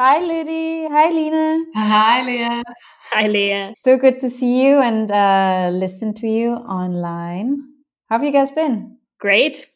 [0.00, 0.86] Hi, Lydie.
[0.88, 1.58] Hi, Lena.
[1.74, 2.62] Hi, Leah.
[3.10, 3.74] Hi, Leah.
[3.84, 7.58] So good to see you and uh, listen to you online.
[8.08, 8.98] How have you guys been?
[9.18, 9.66] Great.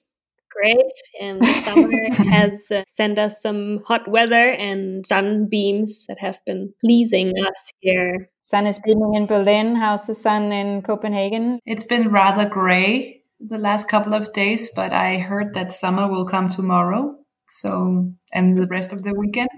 [0.48, 0.93] Great.
[1.21, 1.90] And the summer
[2.30, 8.30] has uh, sent us some hot weather and sunbeams that have been pleasing us here.
[8.43, 9.75] Sun is beaming in Berlin.
[9.75, 11.59] How's the sun in Copenhagen?
[11.66, 16.27] It's been rather gray the last couple of days, but I heard that summer will
[16.27, 17.16] come tomorrow.
[17.48, 19.50] So, and the rest of the weekend.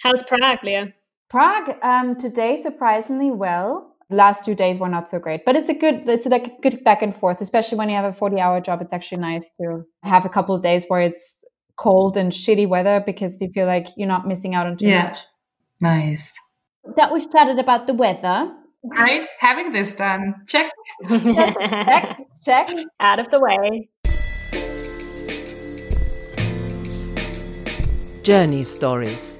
[0.00, 0.92] How's Prague, Leah?
[1.30, 3.90] Prague um, today surprisingly well.
[4.10, 6.84] Last two days were not so great, but it's a good it's like a good
[6.84, 8.82] back and forth, especially when you have a forty hour job.
[8.82, 11.42] It's actually nice to have a couple of days where it's
[11.76, 15.04] cold and shitty weather because you feel like you're not missing out on too Yeah.
[15.08, 15.18] much.
[15.80, 16.32] Nice.
[16.96, 18.52] That we've chatted about the weather.
[18.84, 19.26] Right?
[19.40, 20.34] Having this done.
[20.46, 20.70] Check.
[21.10, 21.56] Yes,
[21.88, 22.68] check, check.
[23.00, 23.88] Out of the way.
[28.22, 29.38] Journey Stories.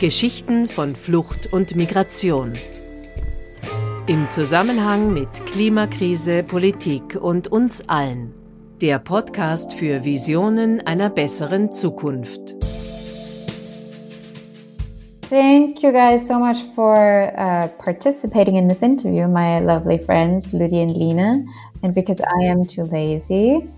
[0.00, 2.54] Geschichten von Flucht und Migration.
[4.06, 8.32] Im Zusammenhang mit Klimakrise, Politik und uns allen.
[8.80, 12.54] Der Podcast für Visionen einer besseren Zukunft.
[15.28, 20.80] Thank you guys so much for uh, participating in this interview, my lovely friends, Ludi
[20.80, 21.44] and Lena.
[21.82, 23.68] And because I am too lazy,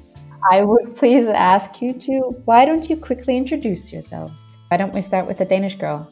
[0.52, 4.51] I would please ask you to why don't you quickly introduce yourselves?
[4.72, 6.10] Why don't we start with the Danish girl?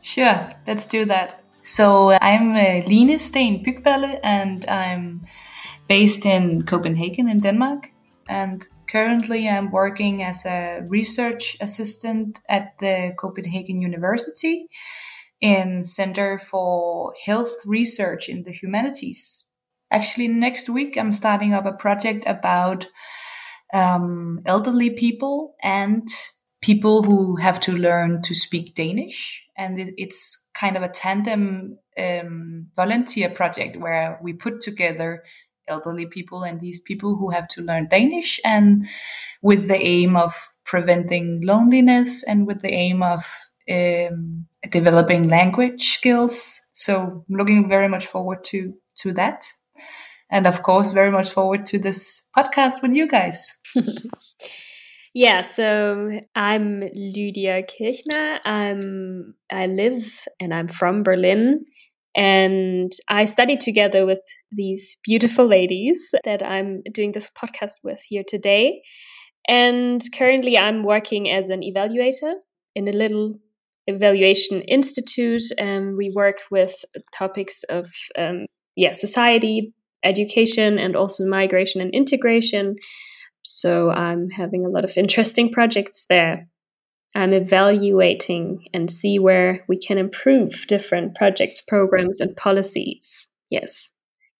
[0.00, 1.42] Sure, let's do that.
[1.64, 5.26] So I'm uh, Line Steen Bygballe and I'm
[5.88, 7.90] based in Copenhagen in Denmark.
[8.28, 14.68] And currently I'm working as a research assistant at the Copenhagen University
[15.40, 19.48] in Center for Health Research in the Humanities.
[19.90, 22.86] Actually, next week I'm starting up a project about
[23.74, 26.06] um, elderly people and
[26.60, 29.42] people who have to learn to speak Danish.
[29.56, 35.22] And it, it's kind of a tandem um, volunteer project where we put together
[35.68, 38.86] elderly people and these people who have to learn Danish and
[39.42, 43.24] with the aim of preventing loneliness and with the aim of
[43.70, 46.60] um, developing language skills.
[46.72, 49.46] So looking very much forward to, to that.
[50.30, 53.56] And of course, very much forward to this podcast with you guys.
[55.18, 58.38] Yeah, so I'm Lydia Kirchner.
[58.44, 60.04] I'm I live
[60.38, 61.64] and I'm from Berlin
[62.14, 64.18] and I studied together with
[64.52, 65.96] these beautiful ladies
[66.26, 68.82] that I'm doing this podcast with here today.
[69.48, 72.34] And currently I'm working as an evaluator
[72.74, 73.38] in a little
[73.86, 76.74] evaluation institute and we work with
[77.16, 77.86] topics of
[78.18, 78.44] um,
[78.76, 79.72] yeah, society,
[80.04, 82.76] education and also migration and integration.
[83.46, 86.48] So I'm having a lot of interesting projects there.
[87.14, 93.28] I'm evaluating and see where we can improve different projects, programs, and policies.
[93.48, 93.88] Yes,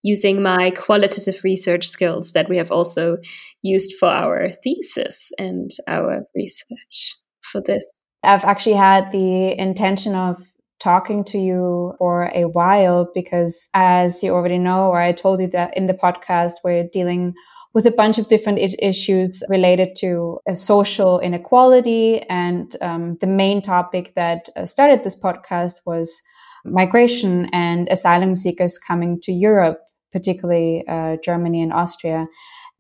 [0.03, 3.17] using my qualitative research skills that we have also
[3.63, 7.17] used for our thesis and our research
[7.53, 7.85] for this.
[8.25, 10.37] I've actually had the intention of
[10.81, 15.47] talking to you for a while because, as you already know, or I told you
[15.49, 17.35] that in the podcast, we're dealing
[17.77, 22.23] with a bunch of different I- issues related to uh, social inequality.
[22.31, 26.23] And um, the main topic that uh, started this podcast was
[26.65, 29.79] migration and asylum seekers coming to Europe,
[30.11, 32.27] particularly uh, Germany and Austria.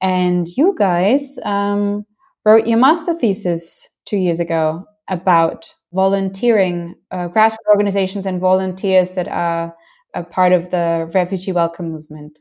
[0.01, 2.07] And you guys um,
[2.47, 9.29] wrote your master thesis two years ago about volunteering, uh, grassroots organizations and volunteers that
[9.29, 9.75] are
[10.15, 12.39] a part of the refugee welcome movement.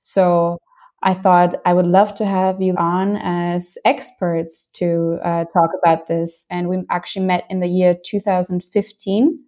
[0.00, 0.58] So
[1.04, 6.06] I thought I would love to have you on as experts to uh, talk about
[6.06, 6.46] this.
[6.48, 9.38] And we actually met in the year 2015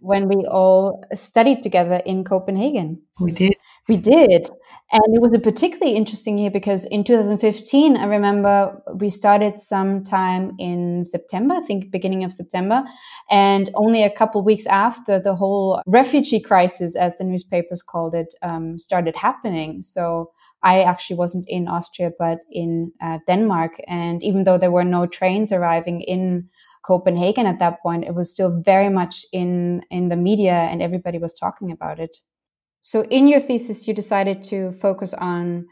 [0.00, 3.00] when we all studied together in Copenhagen.
[3.20, 3.54] We did.
[3.88, 4.48] We did.
[4.90, 10.52] And it was a particularly interesting year because in 2015, I remember we started sometime
[10.58, 12.82] in September, I think beginning of September.
[13.30, 18.34] And only a couple weeks after the whole refugee crisis, as the newspapers called it,
[18.42, 19.80] um, started happening.
[19.82, 20.32] So
[20.62, 23.76] I actually wasn't in Austria, but in uh, Denmark.
[23.86, 26.48] And even though there were no trains arriving in
[26.84, 31.18] Copenhagen at that point, it was still very much in, in the media and everybody
[31.18, 32.16] was talking about it.
[32.80, 35.66] So, in your thesis, you decided to focus on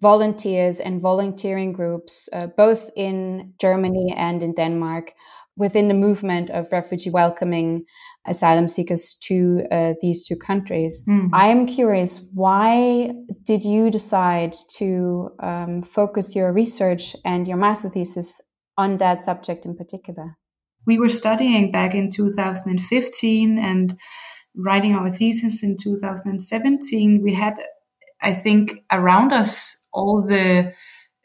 [0.00, 5.12] volunteers and volunteering groups, uh, both in Germany and in Denmark,
[5.56, 7.84] within the movement of refugee welcoming
[8.26, 11.04] asylum seekers to uh, these two countries.
[11.08, 11.30] Mm.
[11.32, 13.12] I am curious, why
[13.44, 18.40] did you decide to um, focus your research and your master thesis
[18.78, 20.36] on that subject in particular?
[20.86, 23.98] we were studying back in 2015 and
[24.56, 27.54] writing our thesis in 2017, we had,
[28.20, 30.72] I think, around us all the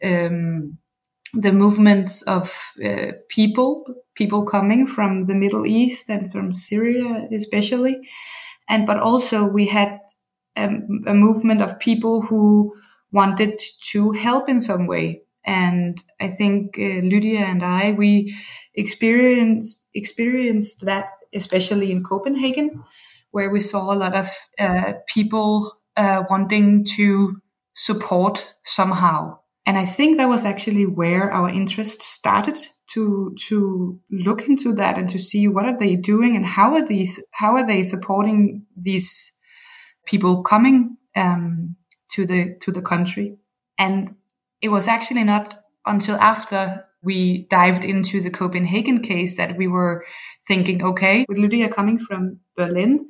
[0.03, 0.77] um,
[1.41, 3.85] the movements of uh, people,
[4.15, 7.97] people coming from the Middle East and from Syria, especially,
[8.69, 9.99] and but also we had
[10.55, 12.73] um, a movement of people who
[13.11, 13.59] wanted
[13.91, 15.21] to help in some way.
[15.45, 18.35] And I think uh, Lydia and I we
[18.75, 22.83] experienced experienced that especially in Copenhagen,
[23.31, 24.29] where we saw a lot of
[24.59, 27.41] uh, people uh, wanting to
[27.73, 29.37] support somehow
[29.67, 32.57] and I think that was actually where our interest started
[32.93, 36.87] to to look into that and to see what are they doing and how are
[36.87, 39.37] these how are they supporting these
[40.05, 41.75] people coming um,
[42.11, 43.35] to the to the country.
[43.77, 44.15] And
[44.61, 50.05] it was actually not until after we dived into the Copenhagen case that we were
[50.47, 53.09] thinking, okay, with Lydia coming from Berlin,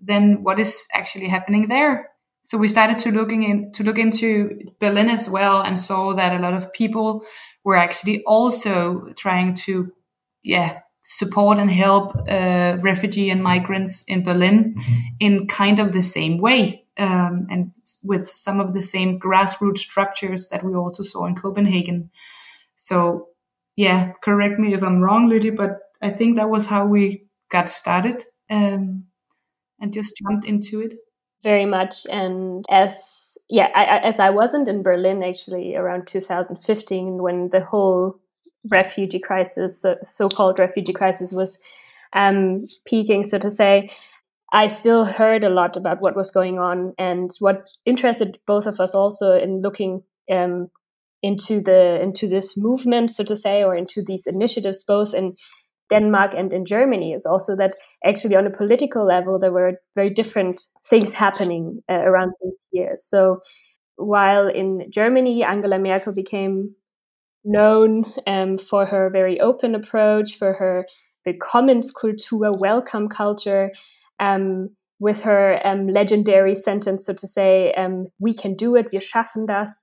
[0.00, 2.10] then what is actually happening there?
[2.46, 6.32] So we started to looking in to look into Berlin as well and saw that
[6.32, 7.24] a lot of people
[7.64, 9.92] were actually also trying to
[10.44, 15.00] yeah support and help uh, refugee and migrants in Berlin mm-hmm.
[15.18, 17.72] in kind of the same way um, and
[18.04, 22.10] with some of the same grassroots structures that we also saw in Copenhagen.
[22.76, 23.28] So
[23.74, 27.68] yeah, correct me if I'm wrong, Lydia, but I think that was how we got
[27.68, 29.06] started um,
[29.80, 30.94] and just jumped into it
[31.46, 32.06] very much.
[32.10, 38.18] And as yeah, I, as I wasn't in Berlin actually around 2015 when the whole
[38.68, 41.56] refugee crisis, so called refugee crisis, was
[42.14, 43.90] um, peaking, so to say.
[44.52, 48.80] I still heard a lot about what was going on, and what interested both of
[48.80, 50.68] us also in looking um,
[51.22, 55.36] into the into this movement, so to say, or into these initiatives, both in
[55.90, 60.10] Denmark and in Germany is also that actually on a political level there were very
[60.10, 63.04] different things happening uh, around these years.
[63.06, 63.40] So
[63.96, 66.74] while in Germany Angela Merkel became
[67.44, 70.86] known um, for her very open approach, for her
[71.26, 73.70] Willkommenskultur, welcome culture,
[74.20, 79.00] um, with her um, legendary sentence, so to say, um, "We can do it, wir
[79.00, 79.82] schaffen das."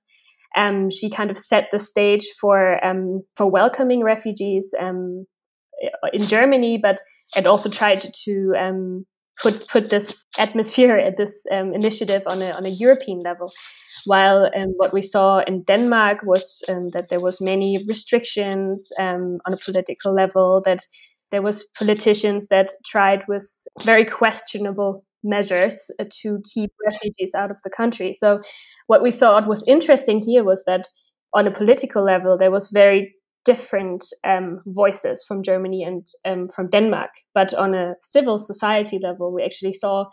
[0.56, 5.26] Um, she kind of set the stage for um, for welcoming refugees, um,
[6.12, 7.00] in Germany, but
[7.36, 9.06] and also tried to um,
[9.42, 13.52] put put this atmosphere at this um, initiative on a on a European level.
[14.06, 19.38] While um, what we saw in Denmark was um, that there was many restrictions um,
[19.46, 20.62] on a political level.
[20.64, 20.86] That
[21.30, 23.50] there was politicians that tried with
[23.82, 28.14] very questionable measures uh, to keep refugees out of the country.
[28.14, 28.40] So
[28.86, 30.86] what we thought was interesting here was that
[31.32, 36.68] on a political level there was very different um, voices from Germany and um, from
[36.70, 37.10] Denmark.
[37.34, 40.06] But on a civil society level, we actually saw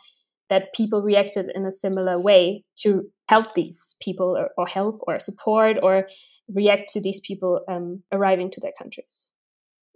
[0.50, 5.20] that people reacted in a similar way to help these people or, or help or
[5.20, 6.08] support or
[6.54, 9.32] react to these people um, arriving to their countries.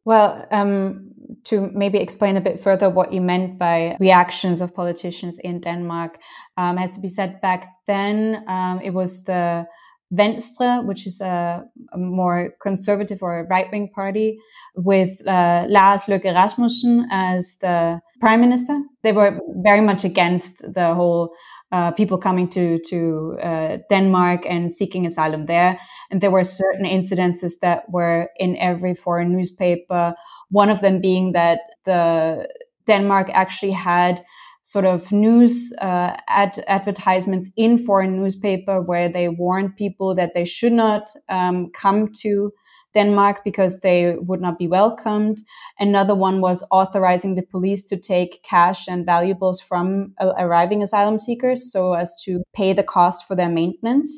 [0.05, 1.11] Well, um,
[1.45, 6.19] to maybe explain a bit further what you meant by reactions of politicians in Denmark,
[6.57, 9.65] um, has to be said back then um, it was the
[10.11, 11.63] Venstre, which is a,
[11.93, 14.37] a more conservative or right wing party,
[14.75, 18.79] with uh, Lars Løkke Rasmussen as the prime minister.
[19.03, 21.33] They were very much against the whole
[21.71, 25.79] uh, people coming to to uh, Denmark and seeking asylum there.
[26.11, 30.13] And there were certain incidences that were in every foreign newspaper.
[30.49, 32.47] One of them being that the
[32.85, 34.23] Denmark actually had
[34.65, 40.43] sort of news uh, ad- advertisements in foreign newspaper where they warned people that they
[40.43, 42.51] should not um, come to
[42.95, 45.37] Denmark because they would not be welcomed.
[45.77, 51.19] Another one was authorizing the police to take cash and valuables from uh, arriving asylum
[51.19, 54.09] seekers so as to pay the cost for their maintenance.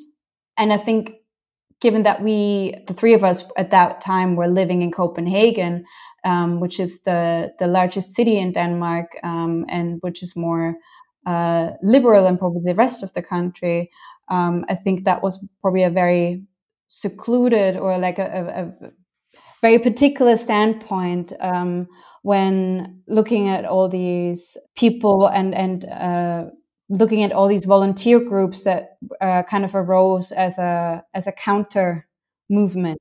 [0.56, 1.17] And I think
[1.82, 5.86] given that we, the three of us at that time, were living in Copenhagen,
[6.24, 10.76] um, which is the the largest city in Denmark um, and which is more
[11.26, 13.92] uh, liberal than probably the rest of the country.
[14.30, 16.44] Um, I think that was probably a very
[16.88, 18.92] secluded or like a, a, a
[19.62, 21.88] very particular standpoint um,
[22.24, 26.46] when looking at all these people and and uh,
[26.90, 31.32] looking at all these volunteer groups that uh, kind of arose as a as a
[31.32, 32.08] counter
[32.50, 32.98] movement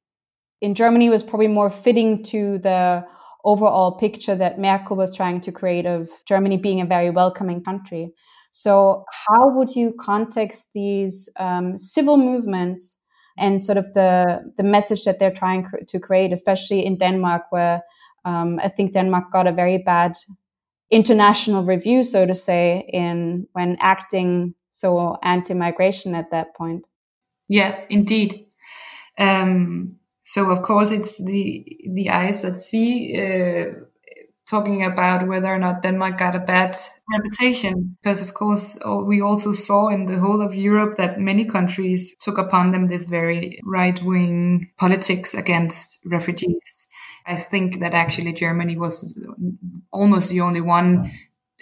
[0.61, 3.05] in Germany was probably more fitting to the
[3.45, 8.13] overall picture that Merkel was trying to create of Germany being a very welcoming country.
[8.51, 12.97] So, how would you context these um, civil movements
[13.39, 17.43] and sort of the the message that they're trying cr- to create, especially in Denmark,
[17.51, 17.83] where
[18.25, 20.17] um, I think Denmark got a very bad
[20.91, 26.87] international review, so to say, in when acting so anti-migration at that point.
[27.49, 28.47] Yeah, indeed.
[29.19, 31.65] Um, so of course it's the
[31.95, 33.79] the eyes that see uh,
[34.49, 36.77] talking about whether or not Denmark got a bad
[37.13, 42.17] reputation because of course we also saw in the whole of Europe that many countries
[42.21, 46.89] took upon them this very right wing politics against refugees.
[47.27, 49.19] I think that actually Germany was
[49.93, 51.11] almost the only one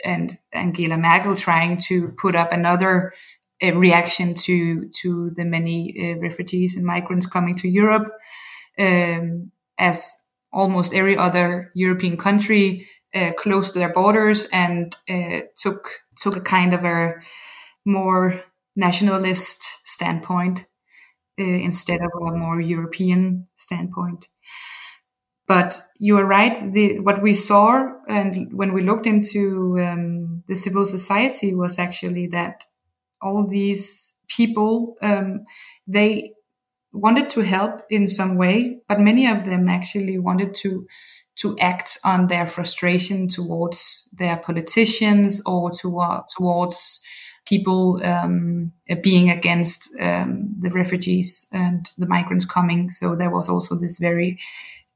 [0.04, 3.14] and Angela Merkel trying to put up another
[3.62, 8.12] uh, reaction to to the many uh, refugees and migrants coming to Europe
[8.78, 10.12] um, as
[10.52, 16.74] almost every other European country uh, closed their borders and uh, took took a kind
[16.74, 17.14] of a
[17.84, 18.42] more
[18.76, 20.66] nationalist standpoint
[21.40, 24.28] uh, instead of a more European standpoint.
[25.54, 26.56] But you are right.
[26.72, 32.26] The, what we saw and when we looked into um, the civil society was actually
[32.38, 32.64] that
[33.22, 35.44] all these people um,
[35.86, 36.32] they
[36.92, 40.88] wanted to help in some way, but many of them actually wanted to
[41.36, 47.00] to act on their frustration towards their politicians or to, uh, towards
[47.46, 52.90] people um, being against um, the refugees and the migrants coming.
[52.90, 54.38] So there was also this very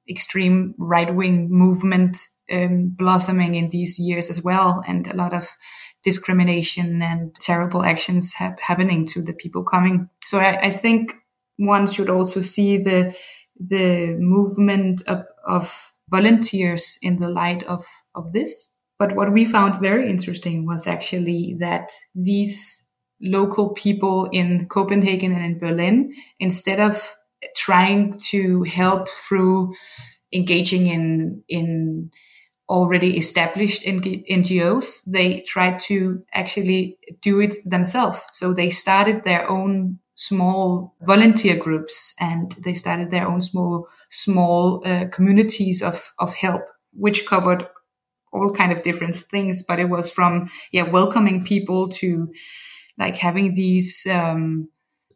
[0.08, 2.18] extreme right wing movement
[2.50, 5.48] um, blossoming in these years as well, and a lot of
[6.04, 10.08] discrimination and terrible actions ha- happening to the people coming.
[10.24, 11.14] So I, I, think
[11.56, 13.14] one should also see the
[13.58, 17.84] the movement of, of volunteers in the light of
[18.14, 18.74] of this.
[18.98, 22.88] But what we found very interesting was actually that these
[23.20, 27.14] local people in Copenhagen and in Berlin, instead of
[27.56, 29.74] trying to help through
[30.32, 32.10] engaging in in
[32.68, 38.20] already established NGOs, they tried to actually do it themselves.
[38.32, 44.82] So they started their own small volunteer groups and they started their own small small
[44.86, 47.66] uh, communities of of help, which covered
[48.32, 49.62] all kind of different things.
[49.62, 52.32] But it was from yeah welcoming people to
[52.98, 54.68] like having these um,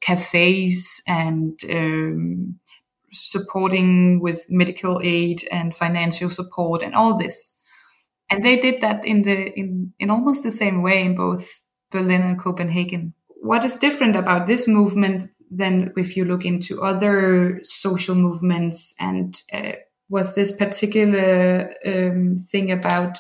[0.02, 2.58] cafes and um,
[3.12, 7.58] supporting with medical aid and financial support and all this.
[8.28, 11.48] And they did that in the in, in almost the same way in both
[11.90, 13.14] Berlin and Copenhagen.
[13.28, 19.40] What is different about this movement than if you look into other social movements and
[19.52, 19.72] uh,
[20.08, 23.18] was this particular um, thing about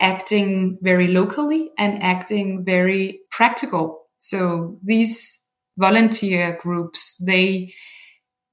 [0.00, 4.06] acting very locally and acting very practical.
[4.18, 5.44] So these
[5.78, 7.72] volunteer groups, they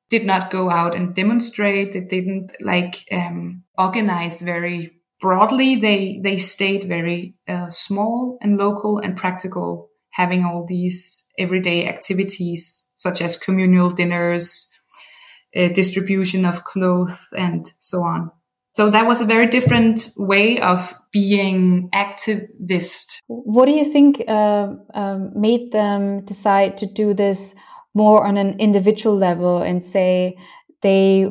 [0.10, 1.94] did not go out and demonstrate.
[1.94, 5.76] They didn't like um, organize very broadly.
[5.76, 12.90] They they stayed very uh, small and local and practical, having all these everyday activities
[12.96, 14.72] such as communal dinners,
[15.56, 18.32] uh, distribution of clothes, and so on.
[18.76, 23.20] So that was a very different way of being activist.
[23.28, 27.56] What do you think uh, um, made them decide to do this
[27.94, 30.38] more on an individual level and say
[30.82, 31.26] they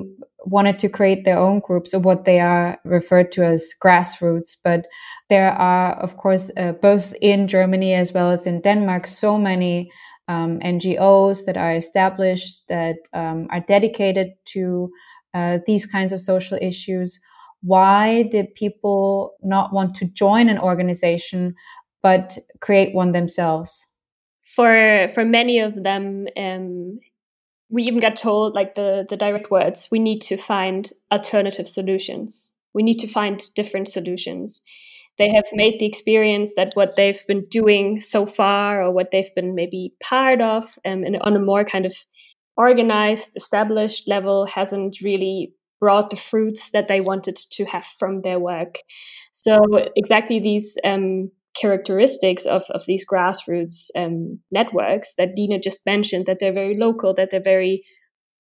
[0.47, 4.57] wanted to create their own groups or what they are referred to as grassroots.
[4.65, 4.87] But
[5.29, 9.91] there are, of course, uh, both in Germany as well as in Denmark, so many
[10.29, 14.91] um, NGOs that are established that um, are dedicated to
[15.35, 17.21] uh, these kinds of social issues
[17.64, 21.54] why did people not want to join an organization
[22.02, 23.87] but create one themselves?
[24.54, 26.99] For for many of them, um,
[27.71, 32.52] we even got told like the the direct words: we need to find alternative solutions.
[32.75, 34.61] We need to find different solutions.
[35.18, 39.35] They have made the experience that what they've been doing so far, or what they've
[39.35, 41.94] been maybe part of, um, and on a more kind of
[42.56, 45.54] organized, established level, hasn't really
[45.85, 48.79] brought the fruits that they wanted to have from their work.
[49.33, 49.59] So
[49.97, 56.38] exactly these um, characteristics of, of these grassroots um, networks that Dina just mentioned, that
[56.41, 57.85] they're very local, that they're very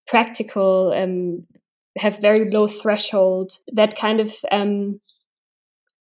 [0.06, 1.46] practical, um,
[1.98, 4.98] have very low threshold, that kind of um,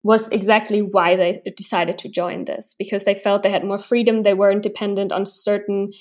[0.02, 4.24] was exactly why they decided to join this because they felt they had more freedom.
[4.24, 5.92] They weren't dependent on certain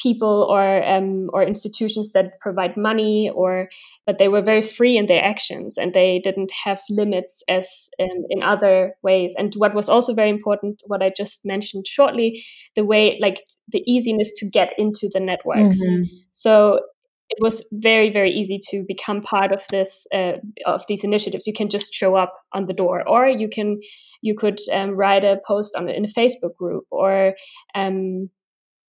[0.00, 3.68] people or um, or institutions that provide money or
[4.06, 8.24] but they were very free in their actions and they didn't have limits as um,
[8.30, 9.34] in other ways.
[9.36, 12.44] And what was also very important what i just mentioned shortly
[12.76, 15.78] the way like the easiness to get into the networks.
[15.80, 16.04] Mm-hmm.
[16.32, 16.80] so
[17.28, 20.34] it was very very easy to become part of this uh,
[20.66, 21.46] of these initiatives.
[21.46, 23.80] You can just show up on the door or you can
[24.20, 27.34] you could um, write a post on in a facebook group or
[27.74, 28.28] um,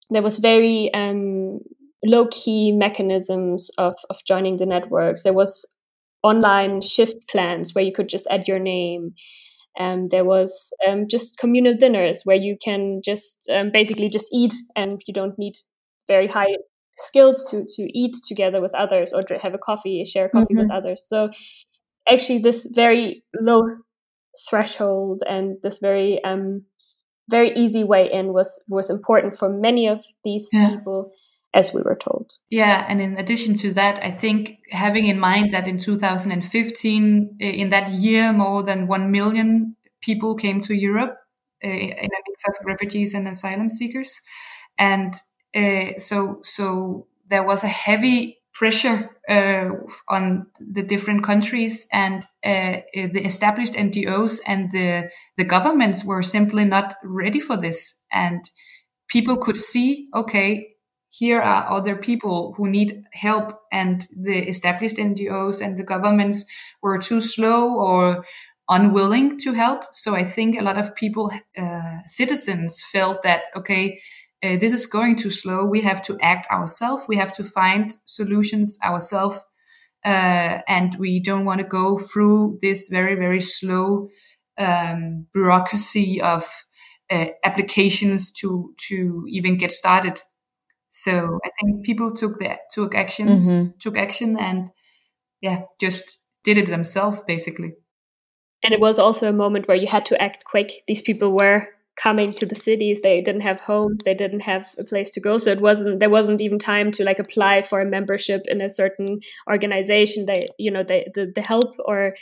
[0.10, 1.60] there was very um,
[2.04, 5.24] low key mechanisms of, of joining the networks.
[5.24, 5.66] There was
[6.24, 9.14] online shift plans where you could just add your name.
[9.78, 14.54] And there was um, just communal dinners where you can just um, basically just eat
[14.76, 15.54] and you don't need
[16.08, 16.56] very high
[17.00, 20.54] skills to to eat together with others or to have a coffee share a coffee
[20.54, 20.64] mm-hmm.
[20.64, 21.04] with others.
[21.08, 21.30] So
[22.08, 23.64] actually this very low
[24.50, 26.64] threshold and this very um
[27.30, 30.70] very easy way in was was important for many of these yeah.
[30.70, 31.12] people
[31.54, 32.32] as we were told.
[32.50, 37.70] Yeah, and in addition to that, I think having in mind that in 2015, in
[37.70, 41.16] that year, more than 1 million people came to Europe
[41.64, 44.20] uh, in a mix of refugees and asylum seekers.
[44.80, 45.14] And
[45.56, 49.70] uh, so, so there was a heavy pressure uh,
[50.10, 56.66] on the different countries and uh, the established NGOs and the the governments were simply
[56.66, 58.04] not ready for this.
[58.12, 58.44] And
[59.10, 60.74] people could see okay
[61.10, 66.46] here are other people who need help and the established NGOs and the governments
[66.82, 68.26] were too slow or
[68.70, 69.84] unwilling to help.
[69.92, 74.02] So I think a lot of people uh, citizens felt that okay
[74.44, 75.66] uh, this is going too slow.
[75.66, 77.06] We have to act ourselves.
[77.08, 79.40] We have to find solutions ourselves.
[80.06, 84.10] Uh, and we don't want to go through this very, very slow
[84.58, 86.44] um, bureaucracy of
[87.10, 90.22] uh, applications to to even get started.
[90.90, 93.72] So I think people took the took actions, mm-hmm.
[93.80, 94.70] took action, and
[95.42, 97.74] yeah, just did it themselves basically.
[98.62, 100.72] And it was also a moment where you had to act quick.
[100.88, 103.00] These people were coming to the cities.
[103.02, 104.02] They didn't have homes.
[104.04, 105.38] They didn't have a place to go.
[105.38, 108.70] So it wasn't there wasn't even time to like apply for a membership in a
[108.70, 109.20] certain
[109.50, 110.26] organization.
[110.26, 112.16] They you know they, the, the help or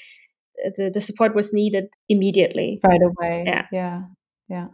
[0.78, 2.80] the, the support was needed immediately.
[2.84, 3.44] Right away.
[3.48, 3.66] Yeah.
[3.72, 4.02] Yeah.
[4.50, 4.68] Yeah.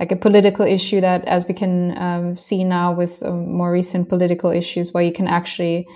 [0.00, 4.08] Like a political issue that as we can um, see now with um, more recent
[4.08, 5.86] political issues where you can actually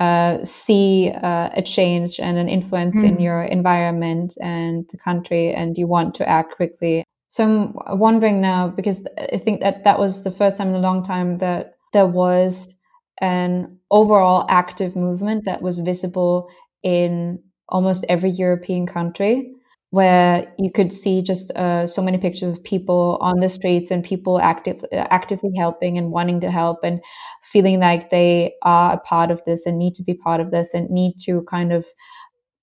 [0.00, 3.04] uh, see uh, a change and an influence mm.
[3.04, 8.42] in your environment and the country and you want to act quickly so I'm wondering
[8.42, 11.76] now because I think that that was the first time in a long time that
[11.94, 12.76] there was
[13.22, 16.50] an overall active movement that was visible
[16.82, 19.50] in almost every European country,
[19.88, 24.04] where you could see just uh, so many pictures of people on the streets and
[24.04, 27.00] people active, actively helping and wanting to help and
[27.44, 30.74] feeling like they are a part of this and need to be part of this
[30.74, 31.86] and need to kind of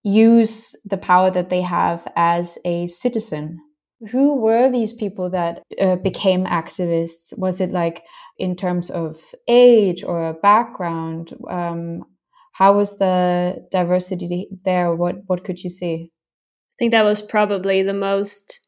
[0.03, 3.59] use the power that they have as a citizen
[4.11, 7.37] who were these people that uh, became activists?
[7.37, 8.03] Was it like
[8.37, 11.33] in terms of age or background?
[11.49, 12.03] Um,
[12.53, 14.93] how was the diversity there?
[14.95, 16.11] What what could you see?
[16.11, 18.61] I think that was probably the most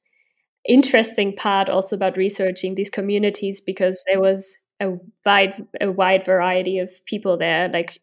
[0.68, 6.80] interesting part also about researching these communities because there was a wide a wide variety
[6.80, 8.02] of people there, like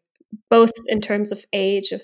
[0.50, 2.00] both in terms of age, of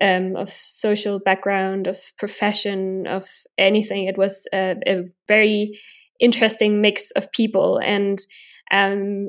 [0.00, 3.24] um, of social background, of profession, of
[3.58, 4.04] anything.
[4.06, 5.78] It was a, a very
[6.20, 8.20] interesting mix of people and
[8.70, 9.28] um,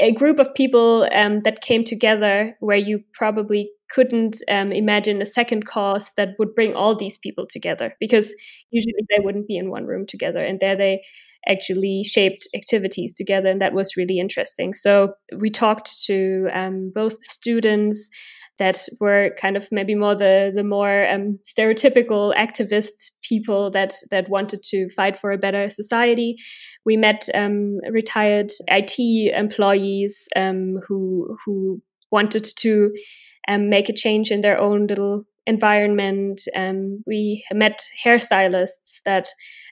[0.00, 5.26] a group of people um, that came together where you probably couldn't um, imagine a
[5.26, 8.34] second cause that would bring all these people together because
[8.70, 11.02] usually they wouldn't be in one room together and there they
[11.48, 17.22] actually shaped activities together and that was really interesting so we talked to um, both
[17.22, 18.08] students
[18.58, 24.28] that were kind of maybe more the the more um, stereotypical activist people that that
[24.28, 26.36] wanted to fight for a better society.
[26.84, 28.98] We met um, retired IT
[29.34, 32.92] employees um, who who wanted to
[33.48, 36.40] um, make a change in their own little environment.
[36.56, 39.28] Um, we met hairstylists that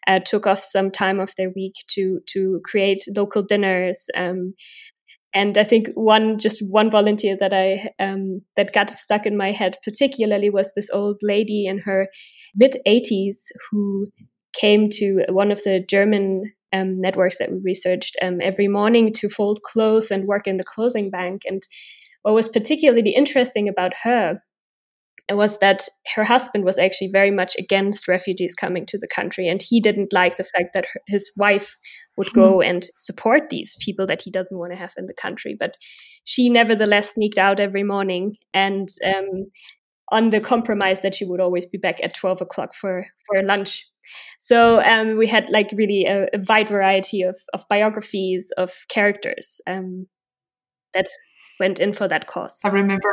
[0.06, 4.06] uh, took off some time of their week to to create local dinners.
[5.34, 9.52] And I think one just one volunteer that I um, that got stuck in my
[9.52, 12.08] head particularly was this old lady in her
[12.54, 13.36] mid 80s
[13.70, 14.06] who
[14.54, 19.28] came to one of the German um, networks that we researched um, every morning to
[19.28, 21.42] fold clothes and work in the clothing bank.
[21.46, 21.62] And
[22.22, 24.42] what was particularly interesting about her
[25.36, 29.62] was that her husband was actually very much against refugees coming to the country and
[29.62, 31.76] he didn't like the fact that her, his wife
[32.16, 32.68] would go hmm.
[32.68, 35.76] and support these people that he doesn't want to have in the country but
[36.24, 39.46] she nevertheless sneaked out every morning and um,
[40.10, 43.86] on the compromise that she would always be back at 12 o'clock for for lunch
[44.38, 49.60] so um, we had like really a, a, wide variety of, of biographies of characters
[49.68, 50.06] um,
[50.94, 51.06] that
[51.62, 52.58] went in for that cause.
[52.64, 53.10] I remember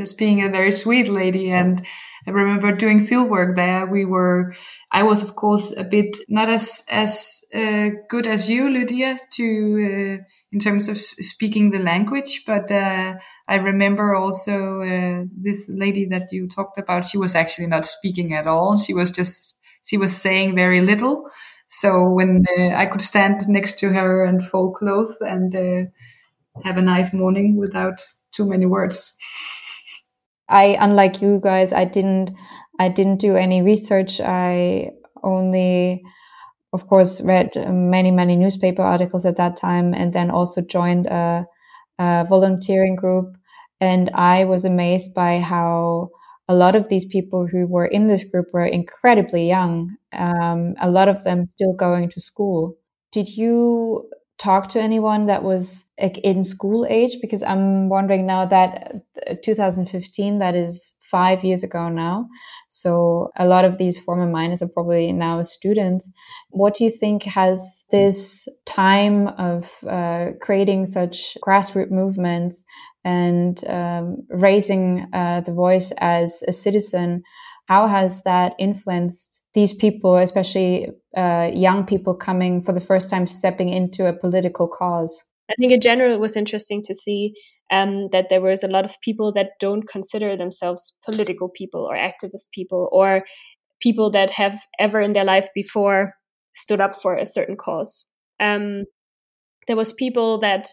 [0.00, 1.84] as being a very sweet lady, and
[2.26, 3.86] I remember doing field work there.
[3.86, 4.54] We were,
[4.92, 9.46] I was of course a bit not as as uh, good as you, Lydia, to
[9.88, 10.96] uh, in terms of
[11.32, 13.14] speaking the language, but uh,
[13.48, 17.06] I remember also uh, this lady that you talked about.
[17.06, 18.76] She was actually not speaking at all.
[18.76, 21.28] She was just she was saying very little.
[21.68, 25.90] So when uh, I could stand next to her and fold clothes and uh,
[26.64, 28.00] have a nice morning without
[28.32, 29.16] too many words.
[30.48, 32.32] I, unlike you guys, I didn't,
[32.78, 34.20] I didn't do any research.
[34.20, 34.90] I
[35.22, 36.02] only,
[36.72, 41.46] of course, read many, many newspaper articles at that time, and then also joined a,
[41.98, 43.36] a volunteering group.
[43.80, 46.10] And I was amazed by how
[46.48, 49.96] a lot of these people who were in this group were incredibly young.
[50.12, 52.76] Um, a lot of them still going to school.
[53.10, 54.10] Did you
[54.42, 57.18] talk to anyone that was like, in school age?
[57.20, 58.92] Because I'm wondering now that
[59.30, 62.26] uh, 2015, that is five years ago now.
[62.70, 66.10] So a lot of these former minors are probably now students.
[66.50, 72.64] What do you think has this time of uh, creating such grassroots movements
[73.04, 77.22] and um, raising uh, the voice as a citizen?
[77.66, 83.26] How has that influenced these people, especially uh, young people coming for the first time
[83.26, 85.24] stepping into a political cause?
[85.50, 87.34] I think in general it was interesting to see
[87.70, 91.94] um, that there was a lot of people that don't consider themselves political people or
[91.94, 93.24] activist people or
[93.80, 96.14] people that have ever in their life before
[96.54, 98.04] stood up for a certain cause.
[98.40, 98.84] Um,
[99.66, 100.68] there was people that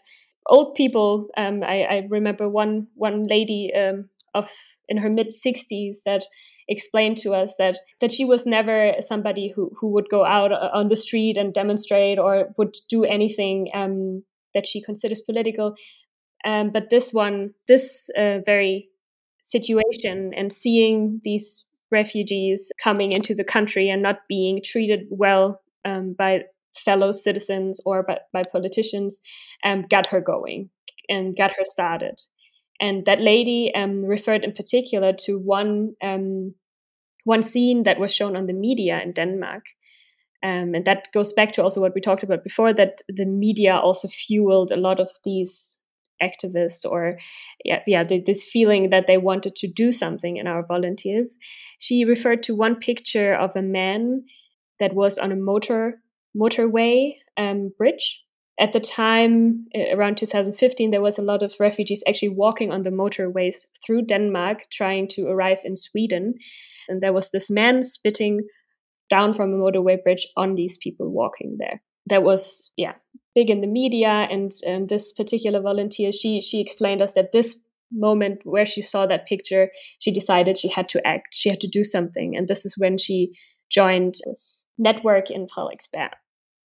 [0.48, 1.28] old people.
[1.38, 4.50] Um, I, I, remember one one lady um, of
[4.88, 6.26] in her mid sixties that
[6.70, 10.70] explained to us that that she was never somebody who who would go out uh,
[10.74, 15.76] on the street and demonstrate or would do anything um, that she considers political.
[16.46, 18.90] Um, but this one, this uh, very
[19.44, 26.16] situation, and seeing these refugees coming into the country and not being treated well um,
[26.18, 26.44] by
[26.86, 29.20] fellow citizens or by, by politicians,
[29.64, 30.70] um, got her going
[31.10, 32.22] and got her started.
[32.80, 36.54] And that lady um, referred in particular to one um,
[37.30, 39.66] one scene that was shown on the media in Denmark.
[40.42, 43.76] Um, and that goes back to also what we talked about before that the media
[43.78, 45.78] also fueled a lot of these
[46.22, 47.20] activists or
[47.64, 51.38] yeah, yeah the, this feeling that they wanted to do something in our volunteers.
[51.78, 54.24] She referred to one picture of a man
[54.80, 56.02] that was on a motor
[56.36, 58.20] motorway um, bridge
[58.60, 62.90] at the time around 2015 there was a lot of refugees actually walking on the
[62.90, 66.34] motorways through denmark trying to arrive in sweden.
[66.88, 68.42] And there was this man spitting
[69.10, 71.82] down from a motorway bridge on these people walking there.
[72.08, 72.94] That was yeah
[73.34, 74.28] big in the media.
[74.30, 77.56] And um, this particular volunteer she she explained us that this
[77.92, 81.30] moment where she saw that picture she decided she had to act.
[81.32, 82.36] She had to do something.
[82.36, 83.32] And this is when she
[83.70, 86.12] joined this network in Frederiksberg.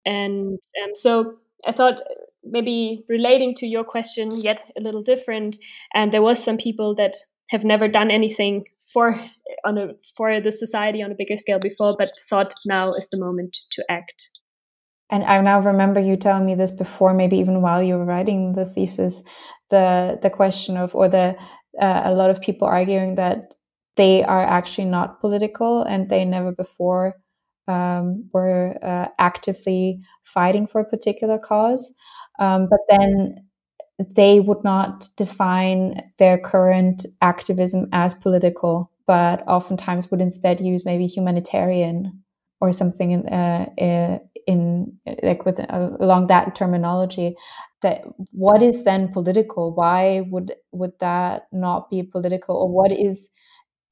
[0.06, 1.34] And um, so
[1.66, 2.00] I thought
[2.44, 5.56] maybe relating to your question, yet a little different.
[5.94, 7.14] And there was some people that
[7.50, 9.20] have never done anything for
[9.64, 13.18] on a for the society on a bigger scale before, but thought now is the
[13.18, 14.28] moment to act.
[15.10, 18.54] And I now remember you telling me this before, maybe even while you were writing
[18.54, 19.22] the thesis,
[19.70, 21.36] the the question of or the
[21.80, 23.54] uh, a lot of people arguing that
[23.96, 27.14] they are actually not political and they never before
[27.68, 31.92] um, were uh, actively fighting for a particular cause,
[32.38, 33.44] um, but then
[34.14, 41.06] they would not define their current activism as political, but oftentimes would instead use maybe
[41.06, 42.22] humanitarian
[42.60, 47.36] or something in uh, in like with uh, along that terminology.
[47.82, 49.74] That what is then political?
[49.74, 53.28] Why would would that not be political, or what is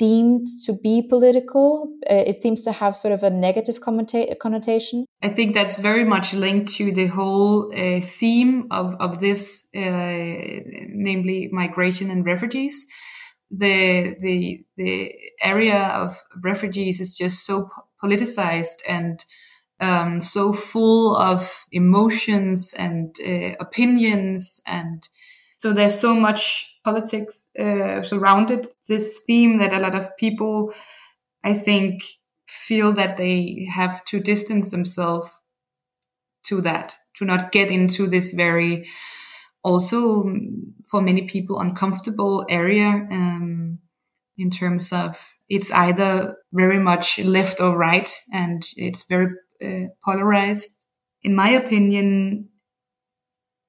[0.02, 1.86] deemed to be political.
[2.10, 5.06] Uh, it seems to have sort of a negative connotation.
[5.22, 9.80] I think that's very much linked to the whole uh, theme of, of this, uh,
[11.06, 12.84] namely migration and refugees.
[13.52, 17.70] The, the, the area of refugees is just so
[18.02, 19.24] politicized and
[19.78, 25.08] um, so full of emotions and uh, opinions and
[25.58, 30.72] so there's so much politics uh, surrounded this theme that a lot of people,
[31.44, 32.02] I think,
[32.48, 35.30] feel that they have to distance themselves
[36.44, 38.88] to that, to not get into this very,
[39.62, 40.24] also
[40.86, 43.78] for many people, uncomfortable area um,
[44.36, 50.74] in terms of it's either very much left or right, and it's very uh, polarized.
[51.22, 52.48] In my opinion,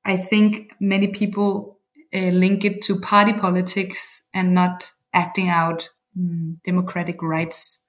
[0.06, 1.72] I think many people
[2.13, 7.88] uh, link it to party politics and not acting out um, democratic rights.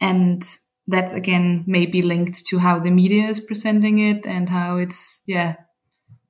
[0.00, 0.42] And
[0.86, 5.56] that's again maybe linked to how the media is presenting it and how it's yeah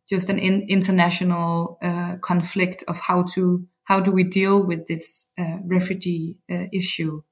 [0.09, 5.33] just an in, international uh, conflict of how to how do we deal with this
[5.39, 7.23] uh, refugee uh, issue.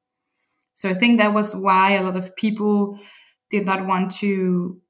[0.74, 2.98] So I think that was why a lot of people
[3.50, 4.80] did not want to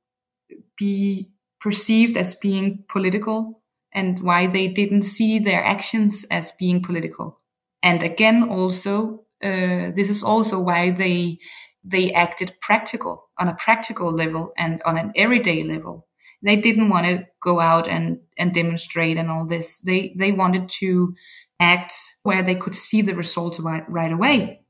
[0.79, 3.62] be perceived as being political
[3.95, 7.41] and why they didn't see their actions as being political.
[7.83, 11.39] And again, also, uh, this is also why they
[11.85, 16.07] they acted practical on a practical level and on an everyday level.
[16.43, 19.81] They didn't want to go out and, and demonstrate and all this.
[19.81, 21.15] They they wanted to
[21.61, 24.61] act where they could see the results right, right away.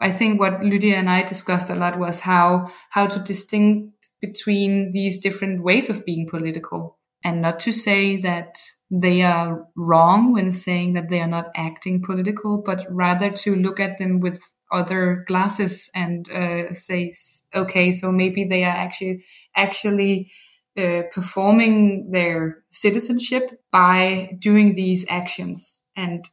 [0.00, 4.92] I think what Lydia and I discussed a lot was how how to distinct between
[4.92, 8.58] these different ways of being political and not to say that
[8.90, 13.80] they are wrong when saying that they are not acting political, but rather to look
[13.80, 17.12] at them with other glasses and uh, say,
[17.54, 19.24] okay, so maybe they are actually
[19.56, 20.30] actually
[20.76, 25.86] uh, performing their citizenship by doing these actions.
[25.96, 26.24] And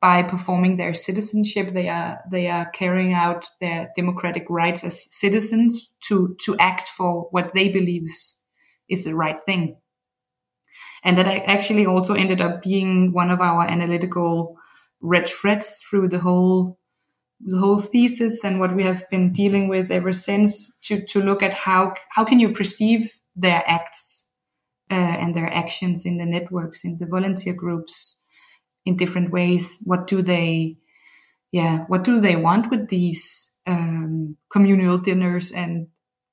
[0.00, 5.90] by performing their citizenship they are they are carrying out their democratic rights as citizens
[6.00, 8.04] to to act for what they believe
[8.88, 9.76] is the right thing
[11.04, 14.56] and that actually also ended up being one of our analytical
[15.00, 16.78] red threads through the whole
[17.40, 21.42] the whole thesis and what we have been dealing with ever since to to look
[21.42, 24.28] at how how can you perceive their acts
[24.90, 28.20] uh, and their actions in the networks, in the volunteer groups,
[28.84, 29.78] in different ways.
[29.84, 30.76] What do they,
[31.52, 35.88] yeah, what do they want with these um, communal dinners and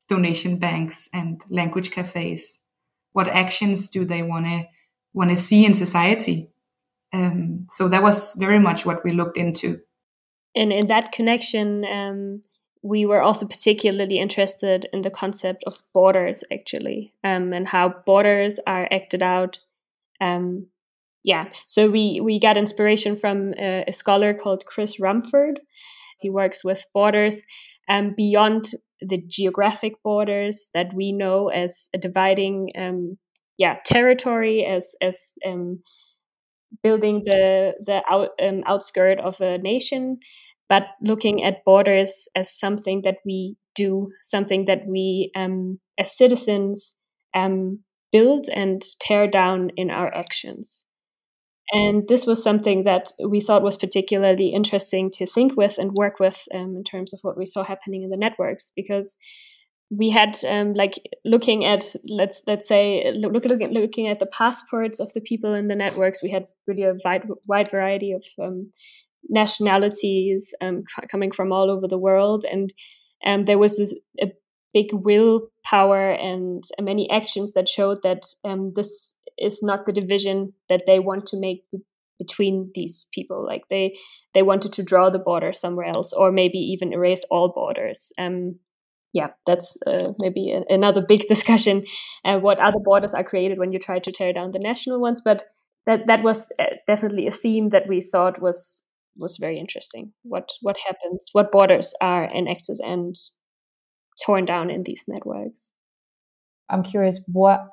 [0.08, 2.62] donation banks and language cafes?
[3.16, 4.68] What actions do they want to
[5.14, 6.50] want to see in society?
[7.14, 9.80] Um, so that was very much what we looked into.
[10.54, 12.42] And in that connection, um,
[12.82, 18.60] we were also particularly interested in the concept of borders, actually, um, and how borders
[18.68, 19.60] are acted out.
[20.20, 20.68] Um,
[21.24, 25.62] yeah, so we we got inspiration from a, a, scholar called Chris Rumford.
[26.20, 27.36] He works with borders
[27.88, 33.18] um, beyond the geographic borders that we know as a dividing, um,
[33.58, 35.82] yeah, territory as as um,
[36.84, 40.20] building the the out, um, outskirt of a nation
[40.68, 46.96] but looking at borders as something that we do, something that we um, as citizens
[47.36, 47.80] um,
[48.12, 50.85] build and tear down in our actions.
[51.72, 56.20] And this was something that we thought was particularly interesting to think with and work
[56.20, 59.18] with um, in terms of what we saw happening in the networks, because
[59.90, 65.00] we had um, like looking at let's let's say look, look, looking at the passports
[65.00, 66.22] of the people in the networks.
[66.22, 68.72] We had really a wide wide variety of um,
[69.30, 72.72] nationalities um, coming from all over the world, and
[73.26, 74.32] um, there was this a
[74.76, 80.84] big willpower and many actions that showed that um, this is not the division that
[80.86, 81.64] they want to make
[82.20, 83.46] between these people.
[83.46, 83.98] Like they
[84.34, 88.12] they wanted to draw the border somewhere else, or maybe even erase all borders.
[88.20, 88.60] Um,
[89.14, 91.86] yeah, that's uh, maybe a, another big discussion.
[92.26, 95.22] Uh, what other borders are created when you try to tear down the national ones?
[95.24, 95.46] But
[95.86, 98.84] that that was uh, definitely a theme that we thought was
[99.18, 100.12] was very interesting.
[100.24, 101.30] What what happens?
[101.32, 103.16] What borders are enacted and
[104.24, 105.72] torn down in these networks?
[106.70, 107.20] I'm curious.
[107.28, 107.70] What?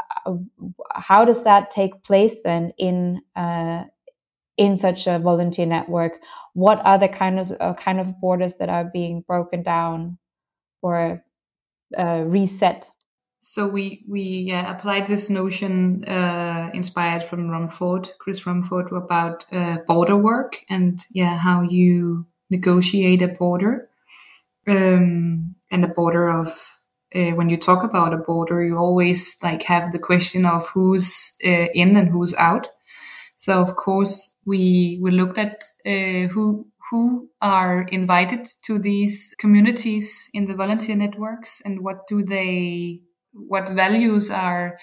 [0.92, 3.84] How does that take place then in uh,
[4.56, 6.20] in such a volunteer network?
[6.54, 10.18] What are the kind of uh, kind of borders that are being broken down
[10.82, 11.24] or
[11.96, 12.90] uh, reset
[13.44, 19.78] so we we uh, applied this notion uh, inspired from Rumford, Chris Rumford, about uh,
[19.88, 23.88] border work and yeah how you negotiate a border
[24.68, 26.48] um, and a border of
[27.14, 31.34] uh, when you talk about a border you always like have the question of who's
[31.44, 32.68] uh, in and who's out.
[33.36, 40.28] So of course we we looked at uh, who who are invited to these communities
[40.34, 43.00] in the volunteer networks and what do they
[43.32, 44.78] what values are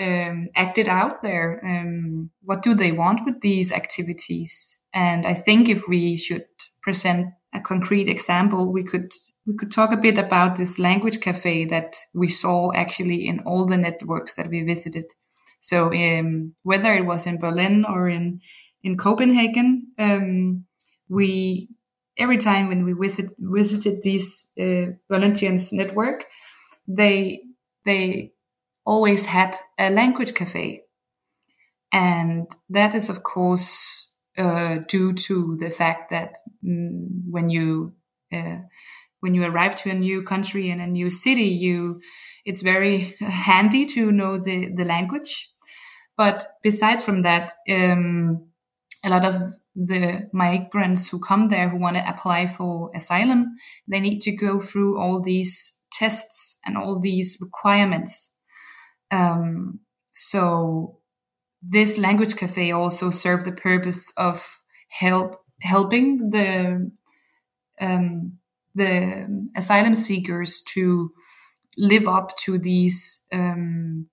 [0.00, 1.60] um, acted out there.
[1.64, 4.78] Um, what do they want with these activities?
[4.94, 6.46] And I think if we should
[6.82, 9.12] present a concrete example, we could
[9.46, 13.64] we could talk a bit about this language cafe that we saw actually in all
[13.66, 15.06] the networks that we visited.
[15.60, 18.40] So um, whether it was in Berlin or in
[18.82, 20.64] in Copenhagen, um,
[21.08, 21.68] we
[22.18, 26.24] every time when we visit visited these uh, volunteers network,
[26.86, 27.42] they
[27.84, 28.32] they
[28.84, 30.82] always had a language cafe.
[31.92, 34.07] And that is, of course,
[34.38, 37.92] uh, due to the fact that mm, when you
[38.32, 38.58] uh,
[39.20, 42.00] when you arrive to a new country and a new city, you
[42.44, 45.50] it's very handy to know the the language.
[46.16, 48.48] But besides from that, um,
[49.04, 49.40] a lot of
[49.74, 53.54] the migrants who come there who want to apply for asylum,
[53.86, 58.36] they need to go through all these tests and all these requirements.
[59.12, 59.80] Um,
[60.14, 60.97] so
[61.62, 66.90] this language cafe also served the purpose of help helping the
[67.80, 68.38] um,
[68.74, 71.10] the asylum seekers to
[71.76, 74.06] live up to these um,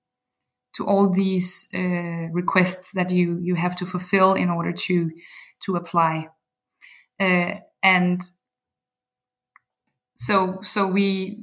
[0.76, 5.12] to all these uh, requests that you you have to fulfill in order to
[5.66, 6.28] to apply.
[7.20, 8.22] Uh, and
[10.16, 11.40] so so we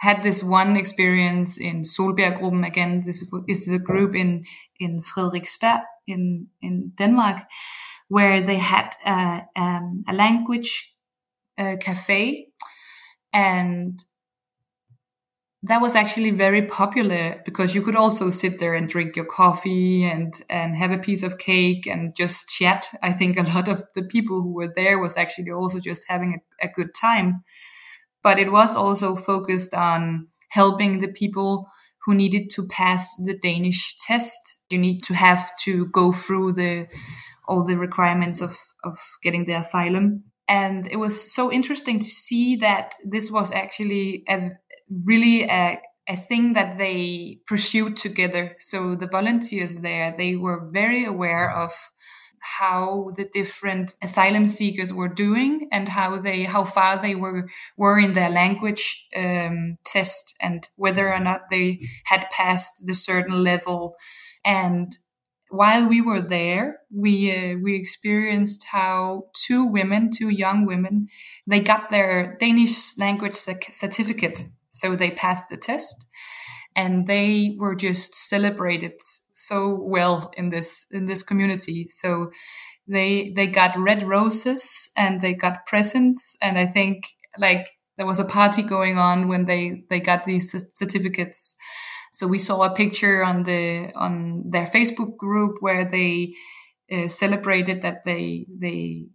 [0.00, 3.04] had this one experience in Solbjerggruppen again.
[3.04, 4.44] This is a group in
[4.78, 7.42] in Frederiksberg in in Denmark,
[8.08, 10.94] where they had a, um, a language
[11.58, 12.48] uh, cafe,
[13.32, 14.02] and
[15.62, 20.04] that was actually very popular because you could also sit there and drink your coffee
[20.04, 22.88] and and have a piece of cake and just chat.
[23.02, 26.40] I think a lot of the people who were there was actually also just having
[26.62, 27.44] a, a good time
[28.22, 31.68] but it was also focused on helping the people
[32.04, 34.56] who needed to pass the Danish test.
[34.70, 36.86] You need to have to go through the
[37.46, 40.24] all the requirements of of getting the asylum.
[40.48, 44.50] And it was so interesting to see that this was actually a
[45.04, 48.56] really a, a thing that they pursued together.
[48.58, 51.70] So the volunteers there, they were very aware of
[52.40, 57.98] how the different asylum seekers were doing and how they how far they were were
[57.98, 63.96] in their language um, test and whether or not they had passed the certain level.
[64.44, 64.96] And
[65.50, 71.08] while we were there we uh, we experienced how two women two young women
[71.46, 74.44] they got their danish language certificate.
[74.72, 76.06] So they passed the test
[76.76, 78.92] and they were just celebrated
[79.32, 81.86] so well in this in this community.
[81.88, 82.30] So
[82.86, 86.36] they they got red roses and they got presents.
[86.42, 87.04] And i think
[87.38, 91.56] like there was a party going on when they they got these certificates.
[92.12, 96.34] So we saw a picture on the on their facebook group where they
[96.90, 99.06] uh, celebrated that they they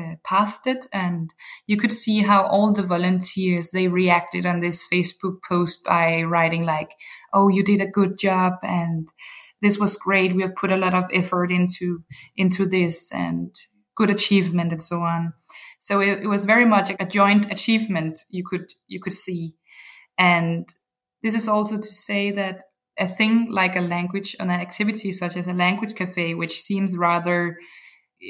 [0.00, 1.34] uh, passed it and
[1.66, 6.64] you could see how all the volunteers they reacted on this facebook post by writing
[6.64, 6.92] like
[7.34, 9.08] oh you did a good job and
[9.62, 10.34] this was great.
[10.34, 12.02] We have put a lot of effort into
[12.36, 13.54] into this and
[13.94, 15.34] good achievement and so on.
[15.78, 19.56] So it, it was very much a joint achievement you could you could see.
[20.18, 20.68] And
[21.22, 22.64] this is also to say that
[22.98, 26.98] a thing like a language on an activity such as a language cafe which seems
[26.98, 27.56] rather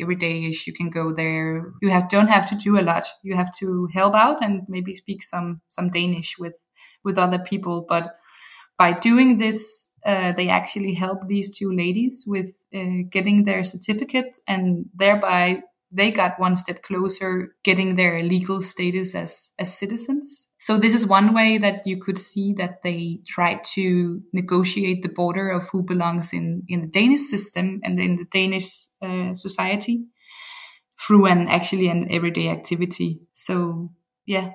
[0.00, 1.72] every day ish you can go there.
[1.82, 3.06] You have don't have to do a lot.
[3.22, 6.54] You have to help out and maybe speak some some danish with
[7.04, 7.86] with other people.
[7.88, 8.16] But
[8.78, 14.38] by doing this uh, they actually help these two ladies with uh, getting their certificate
[14.48, 20.48] and thereby they got one step closer getting their legal status as as citizens.
[20.58, 25.08] So this is one way that you could see that they tried to negotiate the
[25.08, 28.68] border of who belongs in in the danish system and in the danish
[29.02, 30.04] uh, society
[31.00, 33.20] through an actually an everyday activity.
[33.34, 33.90] So
[34.26, 34.50] yeah.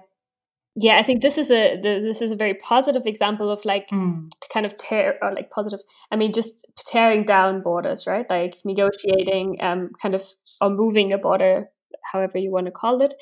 [0.77, 4.29] Yeah i think this is a this is a very positive example of like mm.
[4.53, 5.79] kind of tear or like positive
[6.11, 8.29] i mean just tearing down borders right?
[8.29, 10.23] Like negotiating um kind of
[10.61, 11.69] or moving a border
[12.11, 13.13] however you want to call it.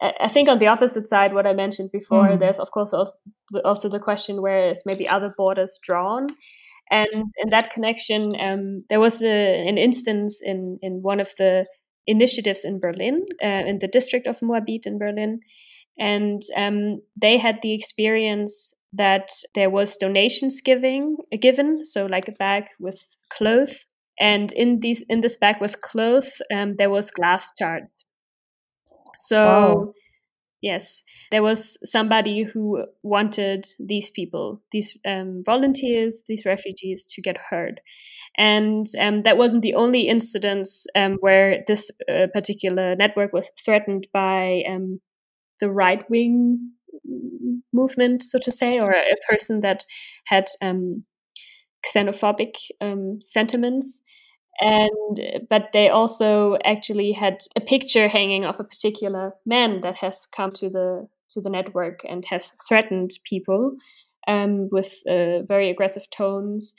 [0.00, 2.38] I think on the opposite side what i mentioned before mm.
[2.38, 3.16] there's of course also,
[3.64, 6.26] also the question where is maybe other borders drawn.
[6.90, 11.66] And in that connection um, there was a, an instance in in one of the
[12.06, 15.40] initiatives in berlin uh, in the district of moabit in berlin.
[15.96, 22.32] And um, they had the experience that there was donations giving given so like a
[22.32, 22.98] bag with
[23.30, 23.86] clothes
[24.18, 28.04] and in these in this bag with clothes um, there was glass shards
[29.16, 29.92] so wow.
[30.62, 37.36] yes there was somebody who wanted these people these um, volunteers these refugees to get
[37.50, 37.80] heard
[38.36, 44.06] and um, that wasn't the only incidence um, where this uh, particular network was threatened
[44.12, 45.00] by um,
[45.60, 46.72] the right wing
[47.72, 49.84] movement, so to say, or a person that
[50.26, 51.04] had um,
[51.94, 54.00] xenophobic um, sentiments.
[54.60, 60.28] And but they also actually had a picture hanging of a particular man that has
[60.34, 63.76] come to the to the network and has threatened people
[64.28, 66.74] um, with uh, very aggressive tones.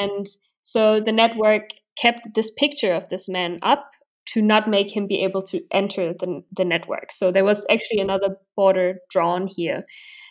[0.00, 0.26] And
[0.62, 3.91] so the network kept this picture of this man up
[4.26, 7.10] to not make him be able to enter the, the network.
[7.10, 9.84] So there was actually another border drawn here,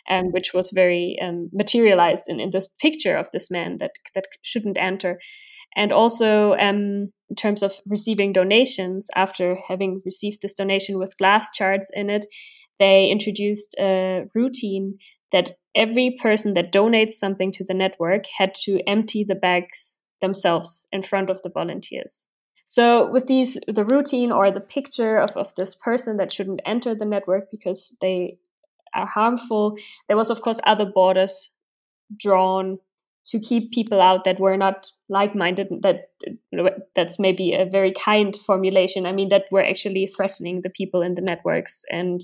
[0.08, 4.24] um, which was very um, materialized in, in this picture of this man that that
[4.42, 5.18] shouldn't enter.
[5.74, 11.48] And also, um, in terms of receiving donations, after having received this donation with glass
[11.54, 12.26] shards in it,
[12.78, 14.98] they introduced a routine
[15.32, 20.86] that every person that donates something to the network had to empty the bags themselves
[20.92, 22.26] in front of the volunteers.
[22.64, 26.94] So with these, the routine or the picture of, of this person that shouldn't enter
[26.94, 28.38] the network because they
[28.94, 29.76] are harmful,
[30.08, 31.50] there was of course other borders
[32.18, 32.78] drawn
[33.26, 36.08] to keep people out that were not like-minded that
[36.96, 39.06] that's maybe a very kind formulation.
[39.06, 42.20] I mean that were actually threatening the people in the networks and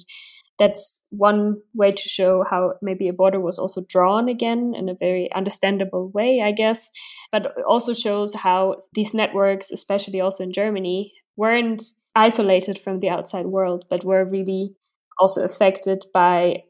[0.58, 4.94] that's one way to show how maybe a border was also drawn again in a
[4.94, 6.90] very understandable way, I guess.
[7.30, 11.82] But also shows how these networks, especially also in Germany, weren't
[12.16, 14.74] isolated from the outside world, but were really
[15.18, 16.64] also affected by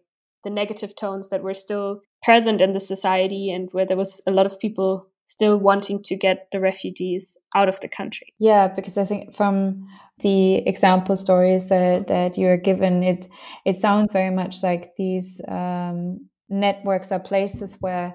[0.45, 4.31] the negative tones that were still present in the society and where there was a
[4.31, 8.33] lot of people still wanting to get the refugees out of the country.
[8.39, 9.87] Yeah, because I think from
[10.21, 13.27] the example stories that that you're given, it
[13.65, 18.15] it sounds very much like these um, networks are places where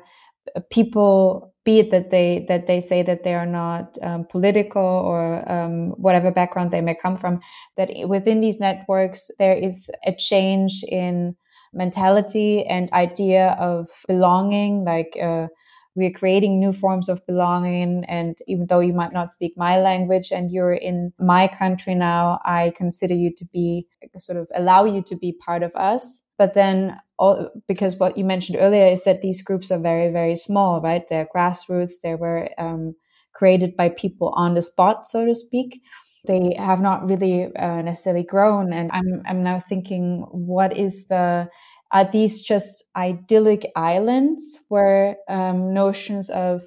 [0.72, 5.50] people, be it that they that they say that they are not um, political or
[5.52, 7.40] um, whatever background they may come from,
[7.78, 11.36] that within these networks there is a change in
[11.74, 15.18] mentality and idea of belonging, like.
[15.22, 15.48] Uh,
[15.96, 18.04] we're creating new forms of belonging.
[18.06, 22.40] And even though you might not speak my language and you're in my country now,
[22.46, 23.88] I consider you to be
[24.18, 26.22] sort of allow you to be part of us.
[26.38, 30.36] But then, all, because what you mentioned earlier is that these groups are very, very
[30.36, 31.08] small, right?
[31.08, 32.02] They're grassroots.
[32.02, 32.96] They were um,
[33.34, 35.82] created by people on the spot, so to speak
[36.26, 41.48] they have not really uh, necessarily grown and i'm i'm now thinking what is the
[41.94, 46.64] are these just idyllic islands where um, notions of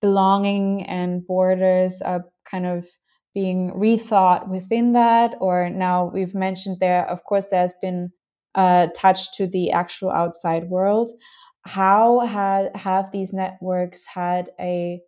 [0.00, 2.86] belonging and borders are kind of
[3.34, 5.36] being rethought within that?
[5.40, 8.10] Or now we've mentioned there, of course, there's been
[8.54, 11.12] a touch to the actual outside world.
[11.64, 15.00] How ha- have these networks had a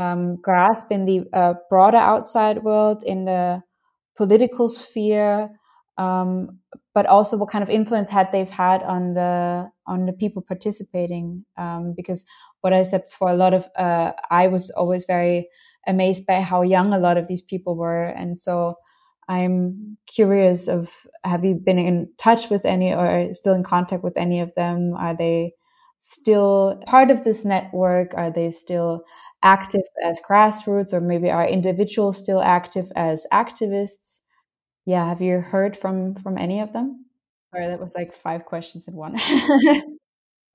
[0.00, 3.62] um, grasp in the uh, broader outside world, in the
[4.16, 5.50] political sphere?
[5.98, 6.58] Um,
[6.94, 11.44] but also what kind of influence had they've had on the on the people participating
[11.56, 12.24] um, because
[12.60, 15.48] what i said for a lot of uh, i was always very
[15.86, 18.06] amazed by how young a lot of these people were.
[18.06, 18.74] And so
[19.28, 20.92] i'm curious of
[21.24, 24.94] have you been in touch with any or still in contact with any of them?
[24.96, 25.54] Are they
[25.98, 28.14] still part of this network?
[28.14, 29.02] Are they still
[29.42, 34.20] active as grassroots or maybe are individuals still active as activists
[34.86, 37.06] yeah have you heard from from any of them?
[37.52, 39.16] Sorry that was like five questions in one?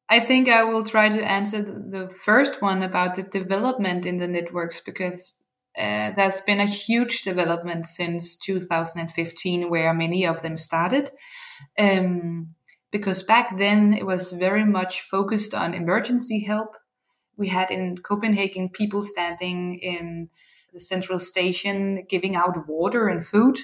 [0.10, 4.28] I think i will try to answer the first one about the development in the
[4.28, 5.42] networks because
[5.78, 11.12] uh, there's been a huge development since 2015 where many of them started.
[11.80, 12.56] Um,
[12.92, 16.76] because back then it was very much focused on emergency help.
[17.38, 20.30] We had in copenhagen people standing in
[20.74, 23.60] the central station giving out water and food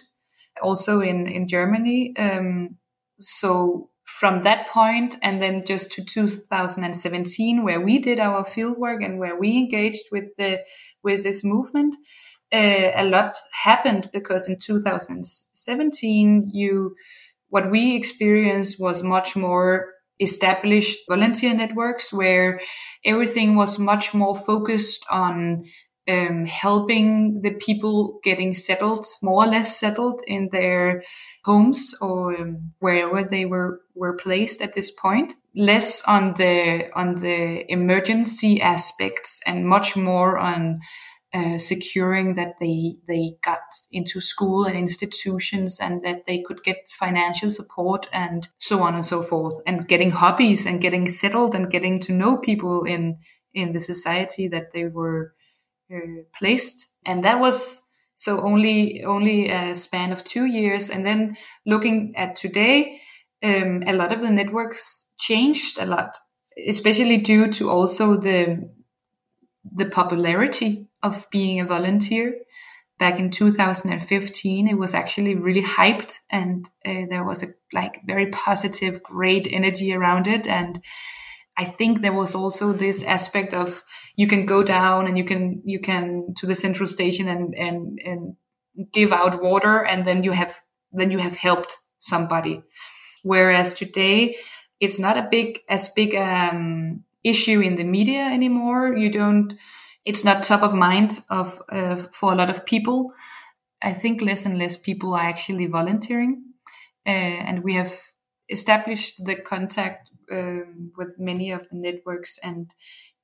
[0.62, 2.14] also in in Germany.
[2.18, 2.78] Um,
[3.20, 9.20] so from that point and then just to 2017 where we did our fieldwork and
[9.20, 10.60] where we engaged with the
[11.04, 11.94] with this movement
[12.54, 16.96] uh, a lot happened because in 2017 you
[17.50, 22.62] what we experienced was much more established volunteer networks where
[23.06, 25.66] everything was much more focused on
[26.08, 31.04] um, helping the people getting settled, more or less settled in their
[31.44, 35.34] homes or um, wherever they were were placed at this point.
[35.56, 40.80] Less on the on the emergency aspects and much more on
[41.34, 43.60] uh, securing that they they got
[43.92, 49.06] into school and institutions and that they could get financial support and so on and
[49.06, 53.18] so forth and getting hobbies and getting settled and getting to know people in
[53.54, 55.34] in the society that they were
[56.38, 60.90] placed, and that was so only only a span of two years.
[60.90, 63.00] And then looking at today,
[63.44, 66.18] um, a lot of the networks changed a lot,
[66.68, 68.70] especially due to also the
[69.76, 72.34] the popularity of being a volunteer.
[73.00, 78.32] Back in 2015, it was actually really hyped, and uh, there was a like very
[78.32, 80.84] positive, great energy around it, and
[81.58, 83.84] I think there was also this aspect of
[84.16, 88.00] you can go down and you can you can to the central station and and
[88.06, 88.36] and
[88.94, 92.62] give out water and then you have then you have helped somebody.
[93.24, 94.38] Whereas today
[94.80, 98.96] it's not a big as big um, issue in the media anymore.
[98.96, 99.54] You don't.
[100.06, 103.14] It's not top of mind of uh, for a lot of people.
[103.82, 106.44] I think less and less people are actually volunteering,
[107.06, 107.10] uh,
[107.48, 107.94] and we have
[108.50, 112.74] established the contact um, with many of the networks, and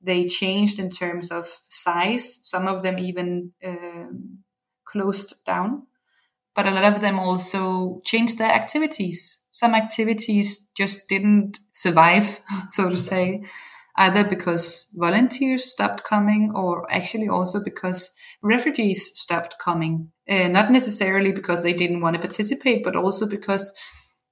[0.02, 2.40] they changed in terms of size.
[2.44, 4.40] Some of them even um,
[4.86, 5.88] closed down,
[6.56, 9.44] but a lot of them also changed their activities.
[9.52, 13.44] Some activities just didn't survive, so to say
[13.98, 20.12] either because volunteers stopped coming or actually also because refugees stopped coming.
[20.28, 23.74] Uh, not necessarily because they didn't want to participate, but also because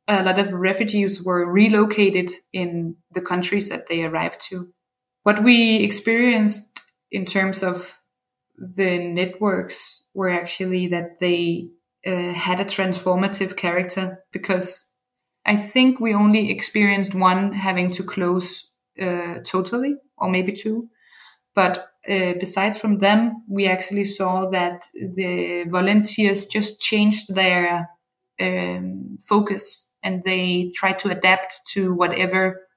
[0.07, 4.73] a lot of refugees were relocated in the countries that they arrived to.
[5.23, 6.81] What we experienced
[7.11, 7.99] in terms of
[8.57, 11.69] the networks were actually that they
[12.05, 14.95] uh, had a transformative character because
[15.45, 18.69] I think we only experienced one having to close
[19.01, 20.89] uh, totally, or maybe two.
[21.55, 27.89] But uh, besides from them, we actually saw that the volunteers just changed their
[28.39, 32.67] um, focus and they tried to adapt to whatever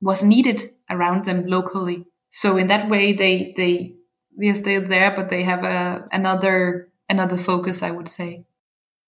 [0.00, 2.04] was needed around them locally.
[2.28, 3.94] So in that way, they they
[4.38, 8.44] they are still there, but they have a another another focus, I would say.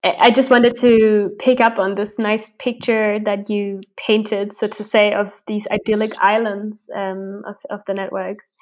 [0.04, 4.84] I just wanted to pick up on this nice picture that you painted, so to
[4.84, 8.52] say, of these idyllic islands um, of, of the networks.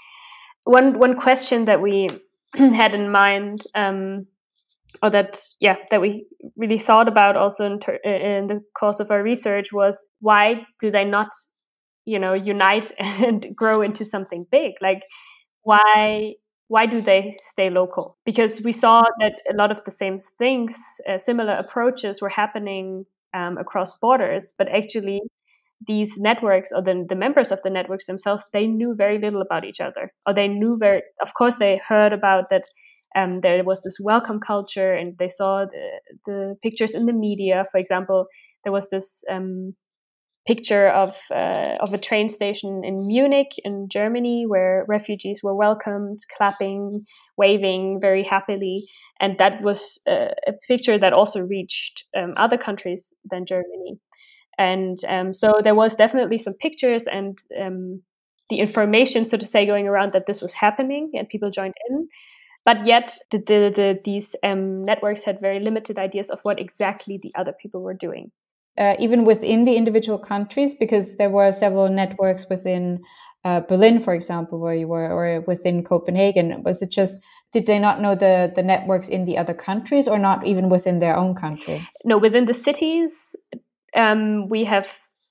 [0.64, 2.08] One one question that we
[2.54, 4.28] had in mind, um,
[5.02, 6.26] or that yeah, that we
[6.56, 10.90] really thought about also in, ter- in the course of our research was why do
[10.90, 11.28] they not,
[12.04, 14.72] you know, unite and grow into something big?
[14.80, 15.02] Like
[15.62, 16.34] why
[16.68, 18.16] why do they stay local?
[18.24, 20.74] Because we saw that a lot of the same things,
[21.08, 25.20] uh, similar approaches were happening um, across borders, but actually
[25.86, 29.64] these networks or the, the members of the networks themselves, they knew very little about
[29.64, 30.12] each other.
[30.26, 32.64] Or they knew very, of course, they heard about that
[33.16, 37.64] um, there was this welcome culture and they saw the, the pictures in the media.
[37.70, 38.26] For example,
[38.64, 39.74] there was this um,
[40.46, 46.18] picture of uh, of a train station in Munich in Germany where refugees were welcomed,
[46.36, 47.04] clapping,
[47.36, 48.86] waving very happily,
[49.20, 53.98] and that was uh, a picture that also reached um, other countries than Germany.
[54.58, 58.02] And um, so there was definitely some pictures and um,
[58.50, 62.08] the information, so to say, going around that this was happening and people joined in.
[62.64, 67.18] But yet, the, the, the, these um, networks had very limited ideas of what exactly
[67.20, 68.30] the other people were doing
[68.78, 73.02] uh, even within the individual countries, because there were several networks within
[73.44, 76.62] uh, Berlin, for example, where you were, or within Copenhagen.
[76.62, 77.18] Was it just
[77.52, 81.00] did they not know the the networks in the other countries, or not even within
[81.00, 81.86] their own country?
[82.04, 83.10] No, within the cities,
[83.96, 84.86] um, we have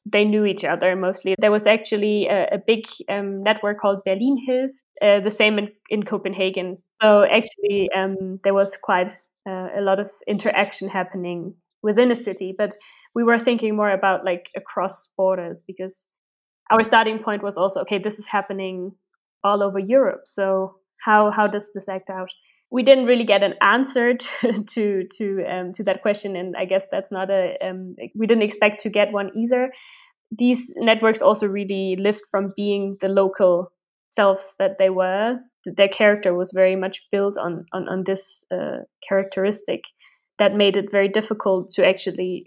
[0.06, 1.36] they knew each other mostly.
[1.40, 5.70] There was actually a, a big um, network called Berlin hilft, uh, the same in,
[5.90, 6.78] in Copenhagen.
[7.02, 12.54] So actually, um, there was quite uh, a lot of interaction happening within a city,
[12.56, 12.76] but
[13.16, 16.06] we were thinking more about like across borders because
[16.70, 18.92] our starting point was also okay, this is happening
[19.44, 20.22] all over Europe.
[20.26, 22.30] So how how does this act out?
[22.72, 26.66] We didn't really get an answer to to to, um, to that question, and I
[26.66, 29.72] guess that's not a um, we didn't expect to get one either.
[30.38, 33.72] These networks also really lived from being the local
[34.12, 35.40] selves that they were.
[35.66, 39.82] Their character was very much built on on, on this uh, characteristic
[40.40, 42.46] that made it very difficult to actually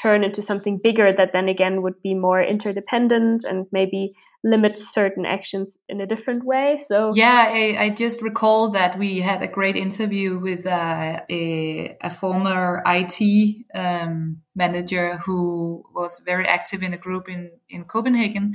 [0.00, 5.26] turn into something bigger that then again would be more interdependent and maybe limit certain
[5.26, 6.82] actions in a different way.
[6.88, 11.96] So yeah i, I just recall that we had a great interview with uh, a,
[12.02, 18.54] a former it um, manager who was very active in a group in, in copenhagen.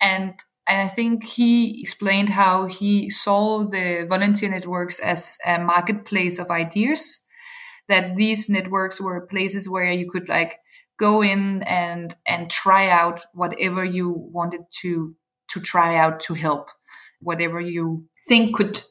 [0.00, 0.34] And
[0.68, 7.26] I think he explained how he saw the volunteer networks as a marketplace of ideas
[7.88, 10.58] that these networks were places where you could like
[10.98, 15.14] go in and and try out whatever you wanted to
[15.50, 16.68] to try out to help.
[17.20, 18.82] Whatever you think could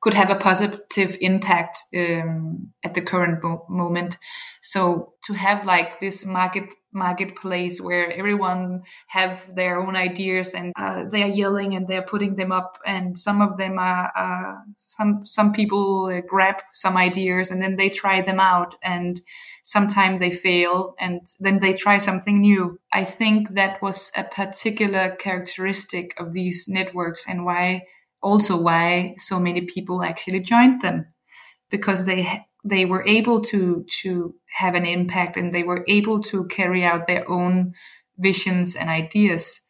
[0.00, 4.18] could have a positive impact um, at the current mo- moment.
[4.62, 6.64] So to have like this market
[6.94, 12.36] marketplace where everyone have their own ideas and uh, they are yelling and they're putting
[12.36, 17.50] them up and some of them are uh, some some people uh, grab some ideas
[17.50, 19.20] and then they try them out and
[19.64, 22.78] sometimes they fail and then they try something new.
[22.92, 27.86] I think that was a particular characteristic of these networks and why
[28.22, 31.06] also why so many people actually joined them
[31.70, 36.44] because they they were able to to have an impact and they were able to
[36.46, 37.74] carry out their own
[38.18, 39.60] visions and ideas.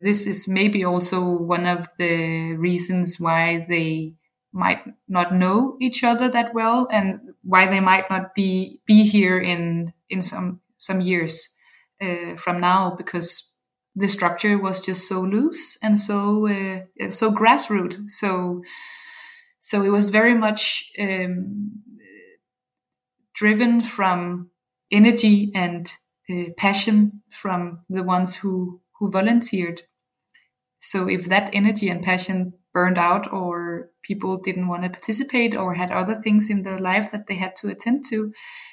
[0.00, 4.14] This is maybe also one of the reasons why they
[4.52, 9.38] might not know each other that well and why they might not be be here
[9.38, 11.48] in in some some years
[12.00, 13.50] uh, from now because
[13.94, 17.98] the structure was just so loose and so uh, so grassroots.
[18.08, 18.62] So
[19.60, 21.77] so it was very much um,
[23.38, 24.50] driven from
[24.90, 25.92] energy and
[26.28, 29.82] uh, passion from the ones who who volunteered.
[30.80, 35.74] So if that energy and passion burned out or people didn't want to participate or
[35.74, 38.32] had other things in their lives that they had to attend to,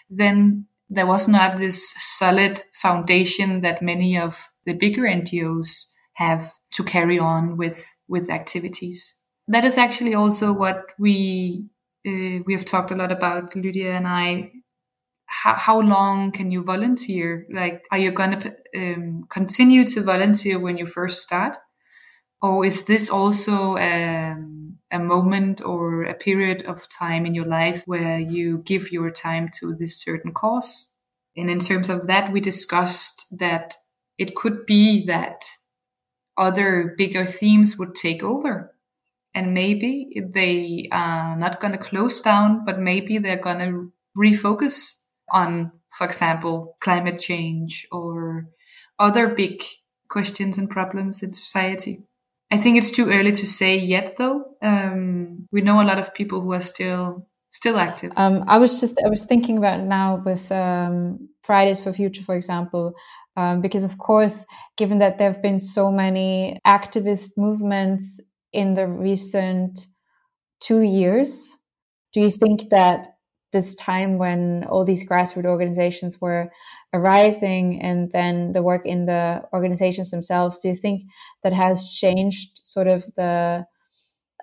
[0.10, 6.84] then there was not this solid foundation that many of the bigger NGOs have to
[6.84, 9.20] carry on with with activities.
[9.48, 11.66] That is actually also what we
[12.06, 14.52] uh, we have talked a lot about Lydia and I
[15.28, 17.46] how, how long can you volunteer?
[17.52, 21.58] Like, are you going to um, continue to volunteer when you first start?
[22.42, 27.84] Or is this also um, a moment or a period of time in your life
[27.86, 30.92] where you give your time to this certain cause?
[31.36, 33.76] And in terms of that, we discussed that
[34.18, 35.44] it could be that
[36.38, 38.75] other bigger themes would take over.
[39.36, 45.02] And maybe they are not going to close down, but maybe they're going to refocus
[45.32, 48.48] on, for example, climate change or
[48.98, 49.62] other big
[50.10, 52.02] questions and problems in society.
[52.52, 54.46] I think it's too early to say yet, though.
[54.62, 58.12] Um, we know a lot of people who are still still active.
[58.16, 62.36] Um, I was just I was thinking about now with um, Fridays for Future, for
[62.36, 62.94] example,
[63.36, 64.46] um, because of course,
[64.78, 68.22] given that there have been so many activist movements
[68.56, 69.88] in the recent
[70.60, 71.52] two years,
[72.14, 73.08] do you think that
[73.52, 76.50] this time when all these grassroots organizations were
[76.94, 81.04] arising and then the work in the organizations themselves do you think
[81.44, 83.66] that has changed sort of the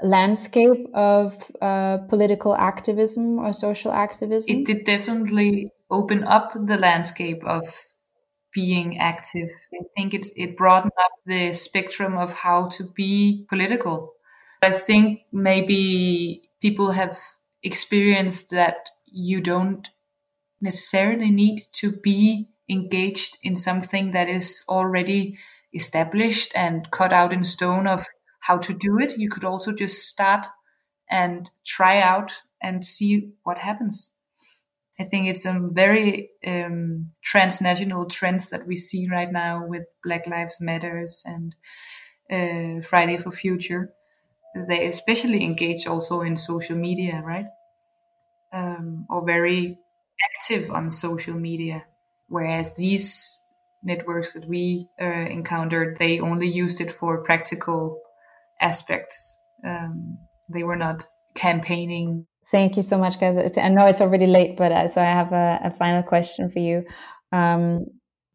[0.02, 4.56] landscape of uh, political activism or social activism?
[4.56, 7.64] It did definitely open up the landscape of
[8.54, 14.12] being active i think it, it broadened up the spectrum of how to be political
[14.62, 17.18] i think maybe people have
[17.62, 19.90] experienced that you don't
[20.60, 25.38] necessarily need to be engaged in something that is already
[25.74, 28.06] established and cut out in stone of
[28.40, 29.18] how to do it.
[29.18, 30.46] You could also just start
[31.10, 34.11] and try out and see what happens.
[35.00, 40.26] I think it's some very um, transnational trends that we see right now with Black
[40.26, 41.54] Lives Matters and
[42.30, 43.92] uh, Friday for Future.
[44.54, 47.46] They especially engage also in social media, right?
[48.52, 49.78] um, or very
[50.36, 51.84] active on social media.
[52.28, 53.40] Whereas these
[53.82, 58.00] networks that we uh, encountered, they only used it for practical
[58.60, 59.38] aspects.
[59.64, 60.18] Um,
[60.52, 62.26] they were not campaigning.
[62.52, 63.36] Thank you so much, guys.
[63.56, 66.58] I know it's already late, but uh, so I have a, a final question for
[66.60, 66.84] you.
[67.32, 67.86] Um,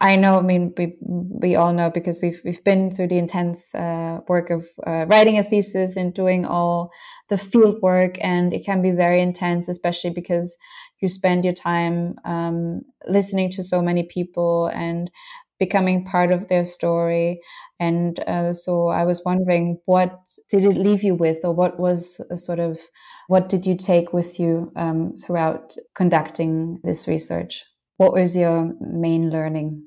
[0.02, 0.40] I know.
[0.40, 4.50] I mean, we we all know because we've we've been through the intense uh, work
[4.50, 6.92] of uh, writing a thesis and doing all
[7.30, 10.58] the field work, and it can be very intense, especially because
[11.00, 15.12] you spend your time um, listening to so many people and
[15.60, 17.40] becoming part of their story.
[17.80, 22.20] And uh, so, I was wondering, what did it leave you with, or what was
[22.32, 22.80] a sort of
[23.28, 27.64] what did you take with you um, throughout conducting this research?
[27.98, 29.84] What was your main learning?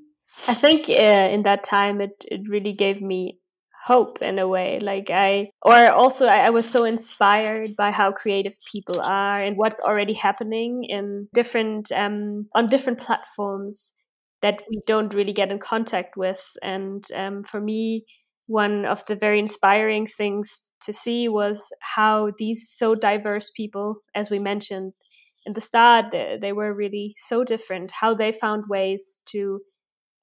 [0.47, 3.41] I think uh, in that time it, it really gave me
[3.83, 8.13] hope in a way like i or also I, I, was so inspired by how
[8.13, 13.95] creative people are and what's already happening in different um, on different platforms
[14.43, 18.05] that we don't really get in contact with and um, for me
[18.51, 24.31] one of the very inspiring things to see was how these so diverse people as
[24.31, 24.93] we mentioned
[25.47, 29.61] in the start they, they were really so different how they found ways to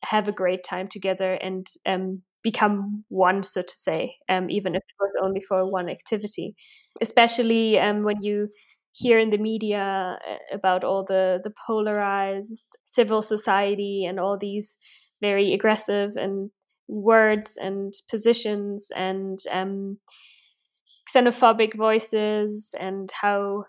[0.03, 4.81] have a great time together and um, become one, so to say, um, even if
[4.81, 6.55] it was only for one activity.
[7.01, 8.49] Especially um, when you
[8.93, 14.77] hear in the media uh, about all the, the polarized civil society and all these
[15.21, 16.51] very aggressive and
[16.87, 19.97] words and positions and um,
[21.13, 23.65] xenophobic voices and how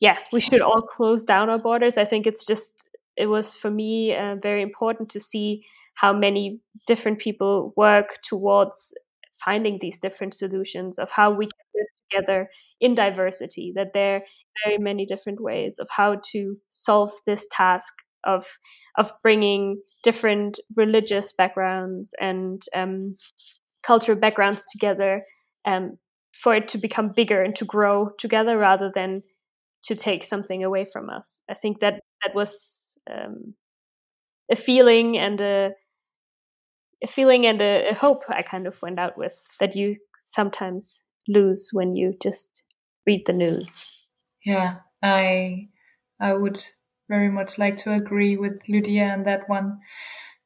[0.00, 1.96] yeah we should all close down our borders.
[1.98, 2.84] I think it's just
[3.16, 5.64] it was for me uh, very important to see
[5.94, 8.94] how many different people work towards
[9.44, 12.50] finding these different solutions of how we can live together
[12.80, 14.22] in diversity that there are
[14.64, 17.92] very many different ways of how to solve this task
[18.24, 18.44] of
[18.96, 23.16] of bringing different religious backgrounds and um,
[23.82, 25.22] cultural backgrounds together
[25.64, 25.98] um,
[26.42, 29.22] for it to become bigger and to grow together rather than
[29.82, 31.40] to take something away from us.
[31.48, 33.54] I think that that was um,
[34.50, 35.70] a feeling and a,
[37.02, 41.02] a feeling and a, a hope I kind of went out with that you sometimes
[41.28, 42.62] lose when you just
[43.06, 43.86] read the news.
[44.44, 45.68] Yeah, I
[46.20, 46.62] I would
[47.10, 49.80] very much like to agree with Lydia on that one.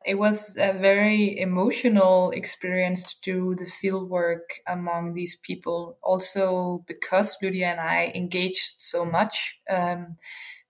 [0.07, 5.99] It was a very emotional experience to do the field work among these people.
[6.03, 10.19] Also, because Lydia and I engaged so much, um,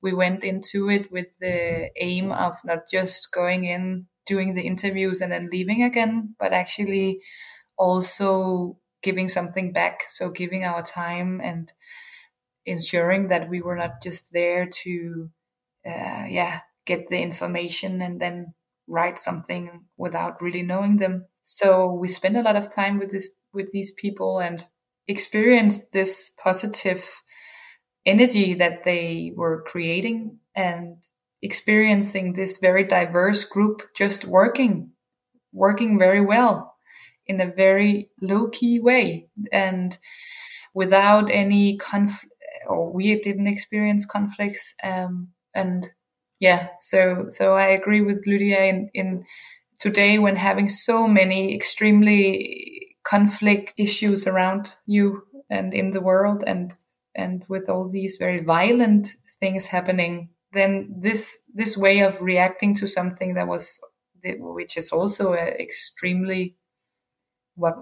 [0.03, 5.21] we went into it with the aim of not just going in, doing the interviews,
[5.21, 7.21] and then leaving again, but actually
[7.79, 10.03] also giving something back.
[10.11, 11.73] So, giving our time and
[12.67, 15.31] ensuring that we were not just there to
[15.87, 18.55] uh, yeah, get the information and then
[18.87, 21.27] write something without really knowing them.
[21.43, 24.67] So we spend a lot of time with this with these people and
[25.07, 27.23] experienced this positive
[28.07, 31.03] energy that they were creating and
[31.43, 34.91] experiencing this very diverse group just working
[35.53, 36.75] working very well
[37.27, 39.99] in a very low key way and
[40.75, 42.33] without any conflict
[42.67, 45.93] or we didn't experience conflicts um, and
[46.41, 49.25] yeah so so i agree with lydia in in
[49.81, 56.73] today when having so many extremely conflict issues around you and in the world and
[57.15, 59.09] and with all these very violent
[59.41, 63.81] things happening then this this way of reacting to something that was
[64.39, 66.57] which is also extremely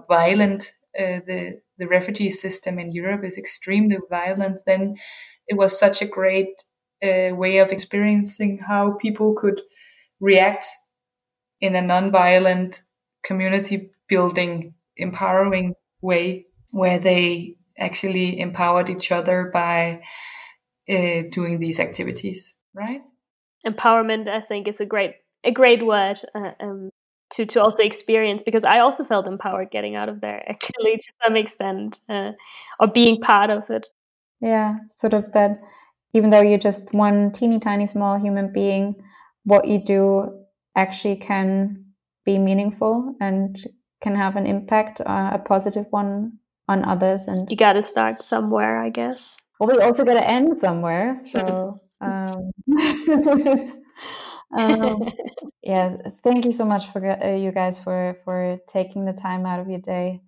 [0.09, 4.95] violent uh, the the refugee system in Europe is extremely violent then
[5.47, 6.53] it was such a great
[7.03, 9.61] uh, way of experiencing how people could
[10.19, 10.65] react
[11.59, 12.81] in a non-violent
[13.23, 20.01] community building empowering way where they actually empowered each other by
[20.89, 23.01] uh, doing these activities right?
[23.65, 26.89] Empowerment i think is a great a great word uh, um,
[27.31, 31.11] to to also experience because i also felt empowered getting out of there actually to
[31.23, 32.31] some extent uh,
[32.79, 33.87] or being part of it.
[34.41, 35.61] Yeah sort of that
[36.13, 38.95] even though you're just one teeny tiny small human being,
[39.43, 40.45] what you do
[40.75, 41.85] actually can
[42.25, 43.57] be meaningful and
[44.01, 46.33] can have an impact, uh, a positive one
[46.67, 47.27] on others.
[47.27, 49.35] And you got to start somewhere, I guess.
[49.59, 51.15] Well, we also got to end somewhere.
[51.31, 52.51] So, um,
[54.57, 54.99] um,
[55.63, 59.59] yeah, thank you so much for uh, you guys for for taking the time out
[59.59, 60.21] of your day.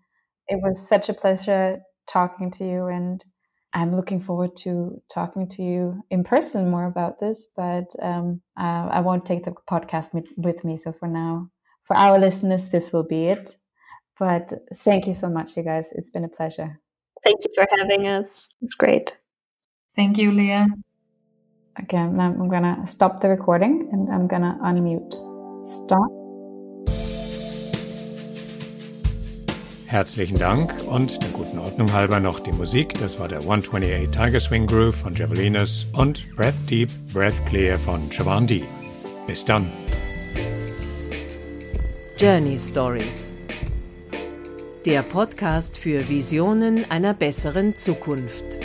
[0.47, 3.23] It was such a pleasure talking to you and
[3.75, 8.87] I'm looking forward to talking to you in person more about this, but um, uh,
[8.89, 10.77] I won't take the podcast with me.
[10.77, 11.49] So for now,
[11.83, 13.57] for our listeners, this will be it.
[14.17, 15.91] But thank you so much, you guys.
[15.91, 16.79] It's been a pleasure.
[17.25, 18.47] Thank you for having us.
[18.61, 19.17] It's great.
[19.97, 20.67] Thank you, Leah.
[21.81, 25.65] Okay, now I'm going to stop the recording and I'm going to unmute.
[25.65, 26.14] Stop.
[29.95, 32.95] Herzlichen Dank und der guten Ordnung halber noch die Musik.
[32.99, 38.01] Das war der 128 Tiger Swing Groove von Javelinus und Breath Deep, Breath Clear von
[38.45, 38.63] D.
[39.25, 39.71] Bis dann.
[42.17, 43.31] Journey Stories.
[44.85, 48.64] Der Podcast für Visionen einer besseren Zukunft.